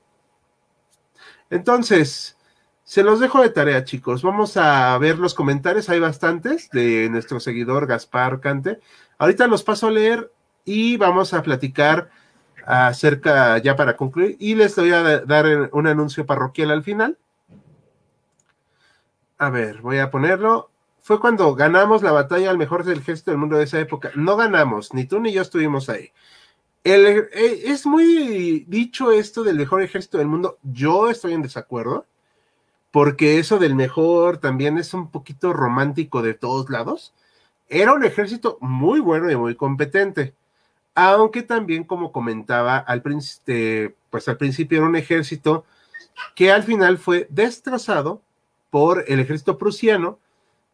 Entonces, 1.52 2.38
se 2.84 3.04
los 3.04 3.20
dejo 3.20 3.42
de 3.42 3.50
tarea, 3.50 3.84
chicos. 3.84 4.24
Vamos 4.24 4.58
a 4.58 4.98
ver 4.98 5.20
los 5.20 5.36
comentarios, 5.36 5.90
hay 5.90 6.00
bastantes 6.00 6.70
de 6.72 7.10
nuestro 7.12 7.40
seguidor 7.40 7.86
Gaspar 7.86 8.40
Cante. 8.40 8.80
Ahorita 9.20 9.46
los 9.48 9.64
paso 9.64 9.88
a 9.88 9.92
leer 9.92 10.32
y 10.66 10.98
vamos 10.98 11.34
a 11.34 11.44
platicar 11.44 12.10
acerca, 12.66 13.58
ya 13.58 13.76
para 13.76 13.98
concluir, 13.98 14.38
y 14.40 14.56
les 14.56 14.76
voy 14.76 14.92
a 14.92 15.20
dar 15.20 15.70
un 15.74 15.88
anuncio 15.88 16.26
parroquial 16.26 16.72
al 16.72 16.84
final. 16.84 17.18
A 19.38 19.50
ver, 19.50 19.82
voy 19.82 20.00
a 20.00 20.10
ponerlo. 20.10 20.70
Fue 21.02 21.20
cuando 21.20 21.54
ganamos 21.56 22.04
la 22.04 22.12
batalla 22.12 22.50
al 22.50 22.58
mejor 22.58 22.86
del 22.86 23.00
ejército 23.00 23.32
del 23.32 23.40
mundo 23.40 23.58
de 23.58 23.64
esa 23.64 23.80
época. 23.80 24.12
No 24.16 24.38
ganamos, 24.38 24.94
ni 24.94 25.06
tú 25.06 25.20
ni 25.20 25.34
yo 25.34 25.42
estuvimos 25.42 25.90
ahí. 25.90 26.12
Eh, 26.84 27.30
es 27.66 27.86
muy 27.86 28.66
dicho 28.68 29.12
esto 29.12 29.44
del 29.44 29.58
mejor 29.58 29.82
ejército 29.84 30.18
del 30.18 30.28
mundo. 30.28 30.58
Yo 30.64 31.10
estoy 31.10 31.34
en 31.34 31.42
desacuerdo, 31.42 32.06
porque 32.92 33.40
eso 33.40 33.60
del 33.60 33.76
mejor 33.76 34.38
también 34.38 34.78
es 34.78 34.94
un 34.94 35.12
poquito 35.12 35.54
romántico 35.54 36.22
de 36.22 36.34
todos 36.34 36.70
lados. 36.70 37.14
Era 37.70 37.94
un 37.94 38.04
ejército 38.04 38.58
muy 38.62 39.00
bueno 39.00 39.32
y 39.32 39.36
muy 39.36 39.56
competente 39.56 40.34
aunque 40.96 41.44
también, 41.44 41.84
como 41.84 42.12
comentaba 42.12 42.78
al, 42.78 43.02
pues 43.02 44.28
al 44.28 44.38
principio, 44.38 44.78
era 44.78 44.88
un 44.88 44.96
ejército 44.96 45.66
que 46.36 46.52
al 46.52 46.64
final 46.64 46.98
fue 46.98 47.28
destrozado 47.30 48.22
por 48.70 49.06
el 49.08 49.20
ejército 49.20 49.58
prusiano 49.58 50.20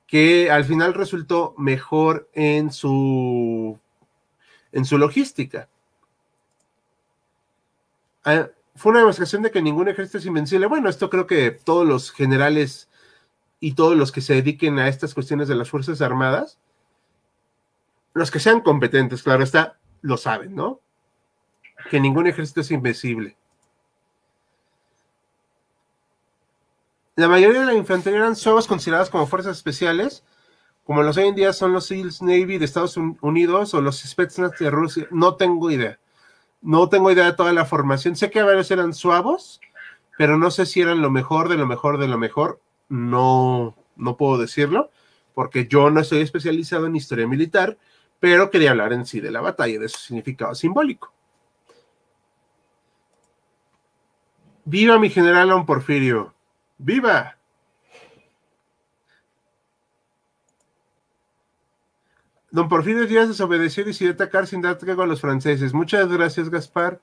que 0.07 0.49
al 0.51 0.65
final 0.65 0.93
resultó 0.93 1.53
mejor 1.57 2.29
en 2.33 2.71
su, 2.71 3.77
en 4.71 4.85
su 4.85 4.97
logística. 4.97 5.67
Ah, 8.27 8.49
fue 8.75 8.89
una 8.89 8.99
demostración 8.99 9.41
de 9.41 9.51
que 9.51 9.61
ningún 9.61 9.87
ejército 9.87 10.17
es 10.17 10.25
invencible. 10.25 10.67
Bueno, 10.67 10.89
esto 10.89 11.09
creo 11.09 11.27
que 11.27 11.51
todos 11.51 11.87
los 11.87 12.11
generales 12.11 12.89
y 13.61 13.73
todos 13.73 13.95
los 13.95 14.11
que 14.11 14.19
se 14.19 14.33
dediquen 14.33 14.79
a 14.79 14.89
estas 14.89 15.13
cuestiones 15.13 15.47
de 15.47 15.55
las 15.55 15.69
Fuerzas 15.69 16.01
Armadas, 16.01 16.59
los 18.13 18.29
que 18.29 18.41
sean 18.41 18.59
competentes, 18.59 19.23
claro 19.23 19.43
está, 19.45 19.79
lo 20.01 20.17
saben, 20.17 20.55
¿no? 20.55 20.81
Que 21.89 22.01
ningún 22.01 22.27
ejército 22.27 22.59
es 22.59 22.71
invencible. 22.71 23.37
La 27.15 27.29
mayoría 27.29 27.61
de 27.61 27.67
la 27.67 27.75
infantería 27.75 28.19
eran 28.19 28.35
suevas 28.35 28.67
consideradas 28.67 29.09
como 29.09 29.25
fuerzas 29.25 29.55
especiales, 29.55 30.25
como 30.83 31.01
los 31.01 31.15
hoy 31.15 31.27
en 31.27 31.35
día 31.35 31.53
son 31.53 31.71
los 31.71 31.85
SEALs 31.85 32.21
Navy 32.21 32.57
de 32.57 32.65
Estados 32.65 32.97
Unidos 32.97 33.73
o 33.73 33.79
los 33.79 33.99
Spetsnaz 33.99 34.59
de 34.59 34.69
Rusia. 34.69 35.07
No 35.11 35.35
tengo 35.35 35.71
idea. 35.71 35.97
No 36.61 36.89
tengo 36.89 37.11
idea 37.11 37.25
de 37.25 37.33
toda 37.33 37.53
la 37.53 37.65
formación. 37.65 38.15
Sé 38.15 38.29
que 38.29 38.39
a 38.39 38.45
veces 38.45 38.71
eran 38.71 38.93
suavos, 38.93 39.61
pero 40.17 40.37
no 40.37 40.51
sé 40.51 40.65
si 40.65 40.81
eran 40.81 41.01
lo 41.01 41.09
mejor 41.09 41.49
de 41.49 41.57
lo 41.57 41.67
mejor 41.67 41.99
de 41.99 42.07
lo 42.07 42.17
mejor. 42.17 42.61
No, 42.89 43.75
no 43.95 44.17
puedo 44.17 44.37
decirlo, 44.37 44.89
porque 45.33 45.67
yo 45.67 45.89
no 45.91 46.01
estoy 46.01 46.21
especializado 46.21 46.87
en 46.87 46.95
historia 46.95 47.27
militar, 47.27 47.77
pero 48.19 48.49
quería 48.49 48.71
hablar 48.71 48.93
en 48.93 49.05
sí 49.05 49.19
de 49.19 49.31
la 49.31 49.41
batalla, 49.41 49.79
de 49.79 49.89
su 49.89 49.99
significado 49.99 50.55
simbólico. 50.55 51.13
Viva 54.65 54.99
mi 54.99 55.09
general 55.09 55.49
Don 55.49 55.65
Porfirio. 55.65 56.33
¡Viva! 56.77 57.36
Don 62.51 62.69
Porfirio 62.69 63.05
Díaz 63.05 63.27
desobedeció 63.27 63.83
y 63.83 63.87
decidió 63.87 64.13
atacar 64.13 64.47
sin 64.47 64.61
dar 64.61 64.77
a 64.77 65.05
los 65.05 65.21
franceses. 65.21 65.73
Muchas 65.73 66.07
gracias, 66.07 66.49
Gaspar. 66.49 67.01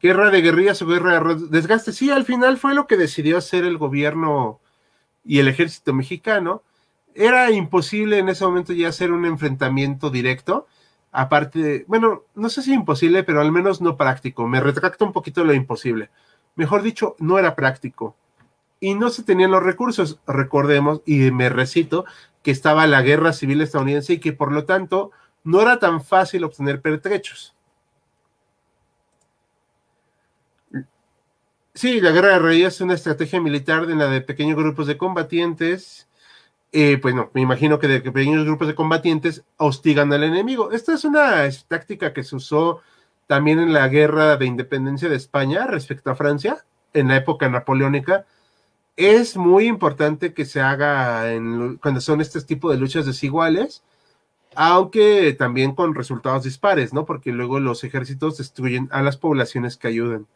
Guerra 0.00 0.30
de 0.30 0.42
guerrillas 0.42 0.82
o 0.82 0.86
guerra 0.86 1.20
de 1.22 1.46
desgaste. 1.48 1.92
Sí, 1.92 2.10
al 2.10 2.24
final 2.24 2.58
fue 2.58 2.74
lo 2.74 2.86
que 2.86 2.96
decidió 2.96 3.38
hacer 3.38 3.64
el 3.64 3.78
gobierno 3.78 4.60
y 5.24 5.38
el 5.38 5.48
ejército 5.48 5.94
mexicano. 5.94 6.62
Era 7.14 7.50
imposible 7.52 8.18
en 8.18 8.28
ese 8.28 8.44
momento 8.44 8.72
ya 8.72 8.88
hacer 8.88 9.12
un 9.12 9.24
enfrentamiento 9.26 10.10
directo. 10.10 10.66
Aparte, 11.12 11.84
bueno, 11.86 12.24
no 12.34 12.48
sé 12.48 12.62
si 12.62 12.72
imposible, 12.72 13.22
pero 13.22 13.40
al 13.40 13.52
menos 13.52 13.80
no 13.80 13.96
práctico. 13.96 14.48
Me 14.48 14.60
retracto 14.60 15.04
un 15.04 15.12
poquito 15.12 15.44
lo 15.44 15.54
imposible. 15.54 16.10
Mejor 16.56 16.82
dicho, 16.82 17.14
no 17.18 17.38
era 17.38 17.54
práctico 17.54 18.16
y 18.82 18.94
no 18.94 19.10
se 19.10 19.22
tenían 19.22 19.52
los 19.52 19.62
recursos. 19.62 20.18
Recordemos, 20.26 21.02
y 21.06 21.30
me 21.30 21.48
recito, 21.48 22.04
que 22.42 22.50
estaba 22.50 22.86
la 22.86 23.02
guerra 23.02 23.32
civil 23.32 23.60
estadounidense 23.60 24.14
y 24.14 24.20
que 24.20 24.32
por 24.32 24.52
lo 24.52 24.64
tanto 24.64 25.10
no 25.44 25.60
era 25.60 25.78
tan 25.78 26.02
fácil 26.02 26.44
obtener 26.44 26.80
pertrechos. 26.80 27.54
Sí, 31.74 32.00
la 32.00 32.10
guerra 32.10 32.34
de 32.34 32.38
reyes 32.38 32.74
es 32.74 32.80
una 32.82 32.94
estrategia 32.94 33.40
militar 33.40 33.86
de 33.86 33.94
la 33.94 34.06
de 34.06 34.20
pequeños 34.20 34.56
grupos 34.56 34.86
de 34.86 34.98
combatientes. 34.98 36.06
Eh, 36.70 36.98
pues 37.00 37.14
no, 37.14 37.30
me 37.34 37.40
imagino 37.40 37.78
que 37.78 37.88
de 37.88 38.00
pequeños 38.00 38.44
grupos 38.44 38.68
de 38.68 38.74
combatientes 38.74 39.44
hostigan 39.56 40.12
al 40.12 40.24
enemigo. 40.24 40.70
Esta 40.72 40.94
es 40.94 41.04
una 41.04 41.48
táctica 41.68 42.12
que 42.12 42.24
se 42.24 42.36
usó 42.36 42.82
también 43.26 43.58
en 43.58 43.72
la 43.72 43.88
guerra 43.88 44.36
de 44.36 44.46
independencia 44.46 45.08
de 45.08 45.16
España 45.16 45.66
respecto 45.66 46.10
a 46.10 46.14
Francia, 46.14 46.64
en 46.92 47.08
la 47.08 47.16
época 47.16 47.48
napoleónica, 47.48 48.26
es 48.96 49.36
muy 49.36 49.66
importante 49.66 50.34
que 50.34 50.44
se 50.44 50.60
haga 50.60 51.24
cuando 51.80 52.00
son 52.00 52.20
este 52.20 52.40
tipo 52.42 52.70
de 52.70 52.78
luchas 52.78 53.06
desiguales, 53.06 53.82
aunque 54.54 55.32
también 55.32 55.74
con 55.74 55.94
resultados 55.94 56.44
dispares, 56.44 56.92
¿no? 56.92 57.06
Porque 57.06 57.32
luego 57.32 57.58
los 57.60 57.84
ejércitos 57.84 58.38
destruyen 58.38 58.88
a 58.92 59.02
las 59.02 59.16
poblaciones 59.16 59.76
que 59.76 59.88
ayudan. 59.88 60.26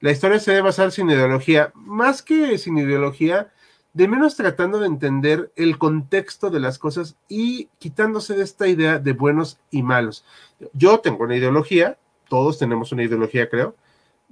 La 0.00 0.10
historia 0.10 0.40
se 0.40 0.50
debe 0.50 0.62
basar 0.62 0.90
sin 0.90 1.10
ideología, 1.10 1.70
más 1.74 2.22
que 2.22 2.58
sin 2.58 2.76
ideología, 2.76 3.52
de 3.92 4.08
menos 4.08 4.36
tratando 4.36 4.80
de 4.80 4.86
entender 4.86 5.52
el 5.54 5.78
contexto 5.78 6.50
de 6.50 6.58
las 6.58 6.78
cosas 6.78 7.16
y 7.28 7.68
quitándose 7.78 8.34
de 8.34 8.42
esta 8.42 8.66
idea 8.66 8.98
de 8.98 9.12
buenos 9.12 9.60
y 9.70 9.82
malos. 9.82 10.24
Yo 10.72 10.98
tengo 10.98 11.22
una 11.22 11.36
ideología, 11.36 11.98
todos 12.28 12.58
tenemos 12.58 12.90
una 12.90 13.04
ideología, 13.04 13.48
creo, 13.48 13.76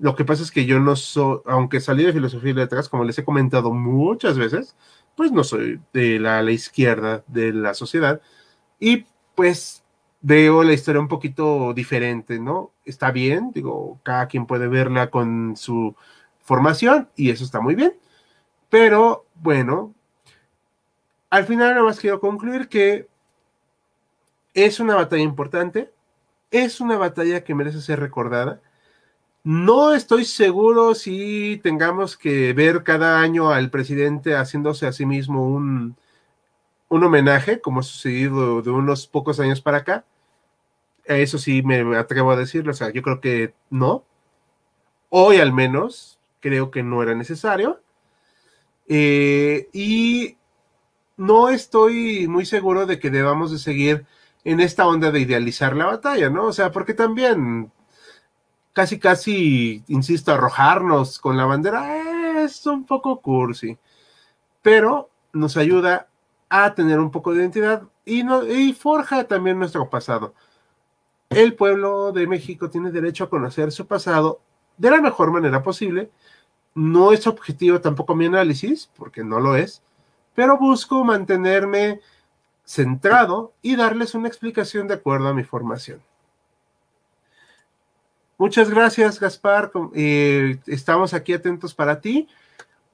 lo 0.00 0.16
que 0.16 0.24
pasa 0.24 0.42
es 0.42 0.50
que 0.50 0.64
yo 0.64 0.80
no 0.80 0.96
soy, 0.96 1.40
aunque 1.44 1.78
salí 1.78 2.04
de 2.04 2.14
filosofía 2.14 2.50
y 2.50 2.54
letras, 2.54 2.88
como 2.88 3.04
les 3.04 3.18
he 3.18 3.24
comentado 3.24 3.72
muchas 3.72 4.38
veces, 4.38 4.74
pues 5.14 5.30
no 5.30 5.44
soy 5.44 5.80
de 5.92 6.18
la, 6.18 6.42
izquierda 6.50 7.22
de 7.26 7.52
la 7.52 7.74
sociedad 7.74 8.20
y 8.78 9.04
pues 9.34 9.84
veo 10.22 10.62
la 10.64 10.72
historia 10.72 11.00
un 11.00 11.08
poquito 11.08 11.74
diferente, 11.74 12.40
¿no? 12.40 12.72
Está 12.86 13.10
bien, 13.10 13.52
digo, 13.54 14.00
cada 14.02 14.26
quien 14.26 14.46
puede 14.46 14.68
verla 14.68 15.10
con 15.10 15.56
su 15.56 15.94
formación 16.40 17.10
y 17.14 17.30
eso 17.30 17.44
está 17.44 17.60
muy 17.60 17.74
bien, 17.74 17.94
pero 18.70 19.26
bueno, 19.34 19.94
al 21.28 21.44
final 21.44 21.74
nada 21.74 21.84
más 21.84 22.00
quiero 22.00 22.20
concluir 22.20 22.68
que 22.68 23.06
es 24.54 24.80
una 24.80 24.94
batalla 24.94 25.22
importante, 25.22 25.92
es 26.50 26.80
una 26.80 26.96
batalla 26.96 27.44
que 27.44 27.54
merece 27.54 27.82
ser 27.82 28.00
recordada 28.00 28.62
no 29.42 29.94
estoy 29.94 30.24
seguro 30.24 30.94
si 30.94 31.60
tengamos 31.62 32.16
que 32.16 32.52
ver 32.52 32.82
cada 32.84 33.20
año 33.20 33.50
al 33.50 33.70
presidente 33.70 34.34
haciéndose 34.34 34.86
a 34.86 34.92
sí 34.92 35.06
mismo 35.06 35.46
un, 35.46 35.96
un 36.88 37.04
homenaje, 37.04 37.60
como 37.60 37.80
ha 37.80 37.82
sucedido 37.82 38.62
de 38.62 38.70
unos 38.70 39.06
pocos 39.06 39.40
años 39.40 39.60
para 39.60 39.78
acá. 39.78 40.04
Eso 41.04 41.38
sí 41.38 41.62
me 41.62 41.96
atrevo 41.96 42.30
a 42.32 42.36
decirlo, 42.36 42.72
o 42.72 42.74
sea, 42.74 42.90
yo 42.90 43.02
creo 43.02 43.20
que 43.20 43.54
no. 43.70 44.04
Hoy 45.08 45.38
al 45.38 45.52
menos 45.52 46.20
creo 46.40 46.70
que 46.70 46.82
no 46.82 47.02
era 47.02 47.14
necesario. 47.14 47.80
Eh, 48.88 49.68
y 49.72 50.36
no 51.16 51.48
estoy 51.48 52.26
muy 52.28 52.44
seguro 52.44 52.86
de 52.86 52.98
que 52.98 53.10
debamos 53.10 53.52
de 53.52 53.58
seguir 53.58 54.06
en 54.44 54.60
esta 54.60 54.86
onda 54.86 55.10
de 55.10 55.20
idealizar 55.20 55.76
la 55.76 55.86
batalla, 55.86 56.30
¿no? 56.30 56.46
O 56.46 56.52
sea, 56.52 56.72
porque 56.72 56.94
también 56.94 57.70
casi, 58.72 58.98
casi, 58.98 59.84
insisto, 59.88 60.32
arrojarnos 60.32 61.18
con 61.18 61.36
la 61.36 61.44
bandera 61.44 62.42
es 62.44 62.66
un 62.66 62.84
poco 62.84 63.20
cursi, 63.20 63.78
pero 64.62 65.10
nos 65.32 65.56
ayuda 65.56 66.08
a 66.48 66.74
tener 66.74 66.98
un 66.98 67.10
poco 67.10 67.32
de 67.32 67.40
identidad 67.40 67.82
y, 68.04 68.24
y 68.52 68.72
forja 68.72 69.24
también 69.24 69.58
nuestro 69.58 69.88
pasado. 69.88 70.34
El 71.28 71.54
pueblo 71.54 72.12
de 72.12 72.26
México 72.26 72.70
tiene 72.70 72.90
derecho 72.90 73.24
a 73.24 73.30
conocer 73.30 73.70
su 73.70 73.86
pasado 73.86 74.40
de 74.76 74.90
la 74.90 75.00
mejor 75.00 75.30
manera 75.30 75.62
posible. 75.62 76.10
No 76.74 77.12
es 77.12 77.26
objetivo 77.26 77.80
tampoco 77.80 78.16
mi 78.16 78.26
análisis, 78.26 78.90
porque 78.96 79.22
no 79.22 79.38
lo 79.38 79.54
es, 79.54 79.82
pero 80.34 80.58
busco 80.58 81.04
mantenerme 81.04 82.00
centrado 82.64 83.52
y 83.62 83.76
darles 83.76 84.14
una 84.14 84.28
explicación 84.28 84.88
de 84.88 84.94
acuerdo 84.94 85.28
a 85.28 85.34
mi 85.34 85.44
formación. 85.44 86.02
Muchas 88.40 88.70
gracias, 88.70 89.20
Gaspar. 89.20 89.70
Eh, 89.94 90.60
estamos 90.66 91.12
aquí 91.12 91.34
atentos 91.34 91.74
para 91.74 92.00
ti. 92.00 92.26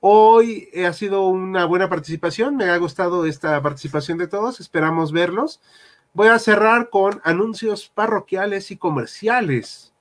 Hoy 0.00 0.68
ha 0.84 0.92
sido 0.92 1.28
una 1.28 1.66
buena 1.66 1.88
participación. 1.88 2.56
Me 2.56 2.64
ha 2.64 2.76
gustado 2.78 3.24
esta 3.26 3.62
participación 3.62 4.18
de 4.18 4.26
todos. 4.26 4.58
Esperamos 4.58 5.12
verlos. 5.12 5.60
Voy 6.14 6.26
a 6.26 6.40
cerrar 6.40 6.90
con 6.90 7.20
anuncios 7.22 7.88
parroquiales 7.88 8.72
y 8.72 8.76
comerciales. 8.76 9.92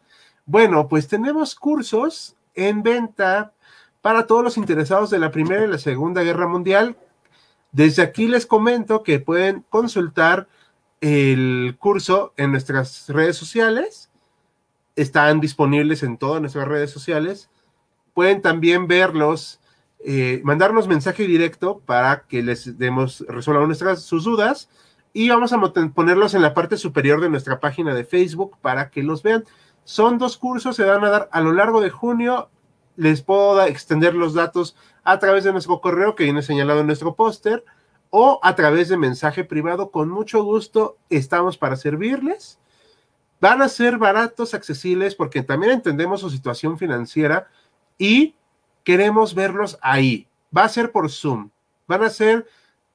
Bueno, 0.47 0.87
pues 0.87 1.07
tenemos 1.07 1.53
cursos 1.53 2.35
en 2.55 2.81
venta 2.81 3.53
para 4.01 4.25
todos 4.25 4.43
los 4.43 4.57
interesados 4.57 5.11
de 5.11 5.19
la 5.19 5.29
Primera 5.29 5.63
y 5.63 5.67
la 5.67 5.77
Segunda 5.77 6.23
Guerra 6.23 6.47
Mundial. 6.47 6.97
Desde 7.71 8.01
aquí 8.01 8.27
les 8.27 8.47
comento 8.47 9.03
que 9.03 9.19
pueden 9.19 9.63
consultar 9.69 10.47
el 11.01 11.75
curso 11.77 12.33
en 12.35 12.49
nuestras 12.49 13.07
redes 13.09 13.37
sociales 13.37 14.09
están 14.95 15.39
disponibles 15.39 16.03
en 16.03 16.17
todas 16.17 16.41
nuestras 16.41 16.67
redes 16.67 16.91
sociales. 16.91 17.49
Pueden 18.13 18.41
también 18.41 18.87
verlos, 18.87 19.59
eh, 19.99 20.41
mandarnos 20.43 20.87
mensaje 20.87 21.27
directo 21.27 21.79
para 21.85 22.25
que 22.27 22.41
les 22.41 22.77
demos, 22.77 23.25
resuelvan 23.27 23.67
nuestras, 23.67 24.03
sus 24.03 24.23
dudas. 24.23 24.69
Y 25.13 25.29
vamos 25.29 25.53
a 25.53 25.61
ponerlos 25.93 26.33
en 26.33 26.41
la 26.41 26.53
parte 26.53 26.77
superior 26.77 27.21
de 27.21 27.29
nuestra 27.29 27.59
página 27.59 27.93
de 27.93 28.03
Facebook 28.03 28.57
para 28.61 28.89
que 28.89 29.03
los 29.03 29.23
vean. 29.23 29.45
Son 29.83 30.17
dos 30.17 30.37
cursos, 30.37 30.75
se 30.75 30.83
van 30.83 31.03
a 31.05 31.09
dar 31.09 31.29
a 31.31 31.41
lo 31.41 31.53
largo 31.53 31.81
de 31.81 31.89
junio. 31.89 32.49
Les 32.97 33.21
puedo 33.21 33.61
extender 33.65 34.15
los 34.15 34.33
datos 34.33 34.75
a 35.03 35.19
través 35.19 35.43
de 35.43 35.51
nuestro 35.51 35.79
correo 35.79 36.15
que 36.15 36.23
viene 36.23 36.41
señalado 36.41 36.81
en 36.81 36.87
nuestro 36.87 37.15
póster 37.15 37.63
o 38.09 38.39
a 38.43 38.55
través 38.55 38.89
de 38.89 38.97
mensaje 38.97 39.43
privado. 39.43 39.91
Con 39.91 40.09
mucho 40.09 40.43
gusto 40.43 40.97
estamos 41.09 41.57
para 41.57 41.75
servirles 41.75 42.59
van 43.39 43.61
a 43.61 43.69
ser 43.69 43.97
baratos, 43.97 44.53
accesibles, 44.53 45.15
porque 45.15 45.43
también 45.43 45.73
entendemos 45.73 46.21
su 46.21 46.29
situación 46.29 46.77
financiera 46.77 47.47
y 47.97 48.35
queremos 48.83 49.35
verlos 49.35 49.77
ahí. 49.81 50.27
Va 50.55 50.63
a 50.63 50.69
ser 50.69 50.91
por 50.91 51.09
Zoom. 51.09 51.49
Van 51.87 52.03
a 52.03 52.09
ser 52.09 52.47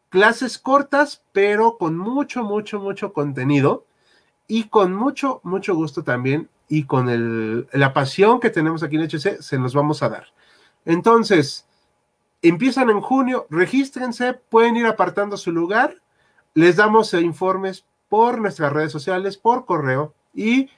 clases 0.09 0.59
cortas, 0.59 1.22
pero 1.33 1.79
con 1.79 1.96
mucho, 1.96 2.42
mucho, 2.42 2.81
mucho 2.81 3.12
contenido 3.12 3.85
y 4.46 4.64
con 4.64 4.94
mucho, 4.94 5.40
mucho 5.44 5.74
gusto 5.74 6.03
también 6.03 6.48
y 6.68 6.85
con 6.85 7.66
la 7.72 7.92
pasión 7.92 8.40
que 8.40 8.50
tenemos 8.50 8.83
aquí 8.83 8.96
en 8.96 9.03
HC, 9.03 9.42
se 9.42 9.59
nos 9.59 9.74
vamos 9.74 10.03
a 10.03 10.09
dar. 10.09 10.26
Entonces, 10.85 11.66
empiezan 12.42 12.90
en 12.90 13.00
junio, 13.00 13.46
regístrense, 13.50 14.35
pueden 14.35 14.76
ir 14.76 14.87
apartando 14.87 15.37
su 15.37 15.53
lugar, 15.53 15.96
les 16.55 16.76
damos 16.76 17.12
informes 17.14 17.85
por 18.09 18.40
nuestras 18.40 18.72
redes 18.72 18.92
sociales, 18.92 19.37
por 19.37 19.66
correo 19.66 20.14
y 20.34 20.70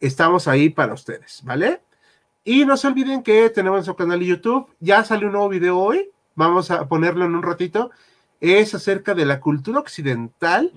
estamos 0.00 0.48
ahí 0.48 0.70
para 0.70 0.94
ustedes, 0.94 1.40
¿vale? 1.44 1.80
Y 2.44 2.64
no 2.64 2.76
se 2.76 2.88
olviden 2.88 3.22
que 3.22 3.50
tenemos 3.50 3.78
nuestro 3.78 3.96
canal 3.96 4.18
de 4.18 4.26
YouTube, 4.26 4.68
ya 4.80 5.04
salió 5.04 5.28
un 5.28 5.34
nuevo 5.34 5.48
video 5.48 5.78
hoy, 5.78 6.10
vamos 6.34 6.70
a 6.70 6.88
ponerlo 6.88 7.24
en 7.24 7.34
un 7.34 7.42
ratito, 7.42 7.90
es 8.40 8.74
acerca 8.74 9.14
de 9.14 9.24
la 9.24 9.40
cultura 9.40 9.78
occidental 9.78 10.72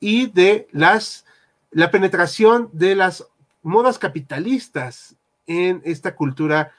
y 0.00 0.26
de 0.26 0.68
las, 0.72 1.24
la 1.70 1.90
penetración 1.90 2.68
de 2.72 2.94
las 2.94 3.26
modas 3.62 3.98
capitalistas 3.98 5.16
en 5.46 5.80
esta 5.84 6.14
cultura, 6.14 6.72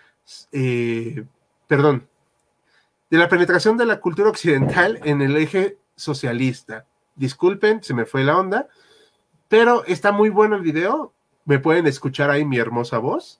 eh, 0.51 1.25
perdón, 1.67 2.07
de 3.09 3.17
la 3.17 3.27
penetración 3.27 3.77
de 3.77 3.87
la 3.87 3.99
cultura 3.99 4.29
occidental 4.29 4.99
en 5.03 5.21
el 5.21 5.35
eje 5.35 5.79
socialista. 5.95 6.85
Disculpen, 7.15 7.81
se 7.83 7.95
me 7.95 8.05
fue 8.05 8.23
la 8.23 8.37
onda, 8.37 8.67
pero 9.49 9.83
está 9.85 10.13
muy 10.13 10.29
bueno 10.29 10.55
el 10.55 10.61
video. 10.61 11.13
Me 11.43 11.59
pueden 11.59 11.87
escuchar 11.87 12.29
ahí 12.29 12.45
mi 12.45 12.57
hermosa 12.57 12.99
voz. 12.99 13.39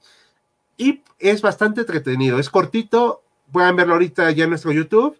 Y 0.75 1.03
es 1.19 1.41
bastante 1.41 1.81
entretenido. 1.81 2.39
Es 2.39 2.49
cortito. 2.49 3.23
Pueden 3.51 3.75
verlo 3.75 3.93
ahorita 3.93 4.29
ya 4.31 4.43
en 4.43 4.49
nuestro 4.49 4.71
YouTube. 4.71 5.17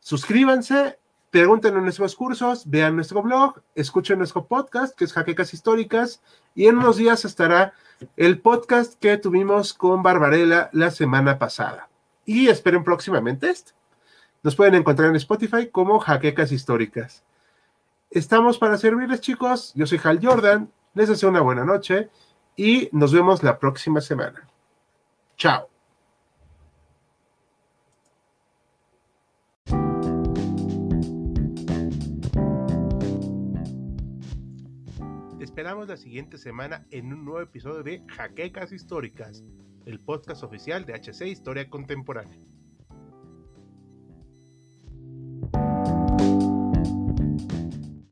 Suscríbanse, 0.00 0.98
pregunten 1.30 1.76
en 1.76 1.82
nuestros 1.82 2.14
cursos, 2.14 2.68
vean 2.68 2.94
nuestro 2.94 3.22
blog, 3.22 3.62
escuchen 3.74 4.18
nuestro 4.18 4.44
podcast, 4.44 4.94
que 4.94 5.04
es 5.04 5.12
Jaquecas 5.12 5.54
Históricas. 5.54 6.20
Y 6.54 6.66
en 6.66 6.78
unos 6.78 6.96
días 6.96 7.24
estará 7.24 7.72
el 8.16 8.38
podcast 8.40 8.94
que 9.00 9.16
tuvimos 9.16 9.72
con 9.72 10.02
Barbarella 10.02 10.68
la 10.72 10.90
semana 10.90 11.38
pasada. 11.38 11.88
Y 12.26 12.48
esperen 12.48 12.84
próximamente 12.84 13.50
este. 13.50 13.72
Nos 14.42 14.56
pueden 14.56 14.74
encontrar 14.74 15.08
en 15.08 15.16
Spotify 15.16 15.68
como 15.68 16.00
Jaquecas 16.00 16.52
Históricas. 16.52 17.22
Estamos 18.14 18.58
para 18.58 18.76
servirles, 18.76 19.20
chicos. 19.20 19.72
Yo 19.74 19.88
soy 19.88 19.98
Hal 20.04 20.24
Jordan. 20.24 20.72
Les 20.94 21.08
deseo 21.08 21.30
una 21.30 21.40
buena 21.40 21.64
noche 21.64 22.10
y 22.54 22.88
nos 22.92 23.12
vemos 23.12 23.42
la 23.42 23.58
próxima 23.58 24.00
semana. 24.00 24.48
Chao. 25.36 25.68
Esperamos 35.40 35.88
la 35.88 35.96
siguiente 35.96 36.38
semana 36.38 36.86
en 36.92 37.12
un 37.12 37.24
nuevo 37.24 37.40
episodio 37.40 37.82
de 37.82 38.04
Jaquecas 38.06 38.70
Históricas, 38.70 39.42
el 39.86 39.98
podcast 39.98 40.44
oficial 40.44 40.86
de 40.86 40.94
HC 40.94 41.26
Historia 41.26 41.68
Contemporánea. 41.68 42.38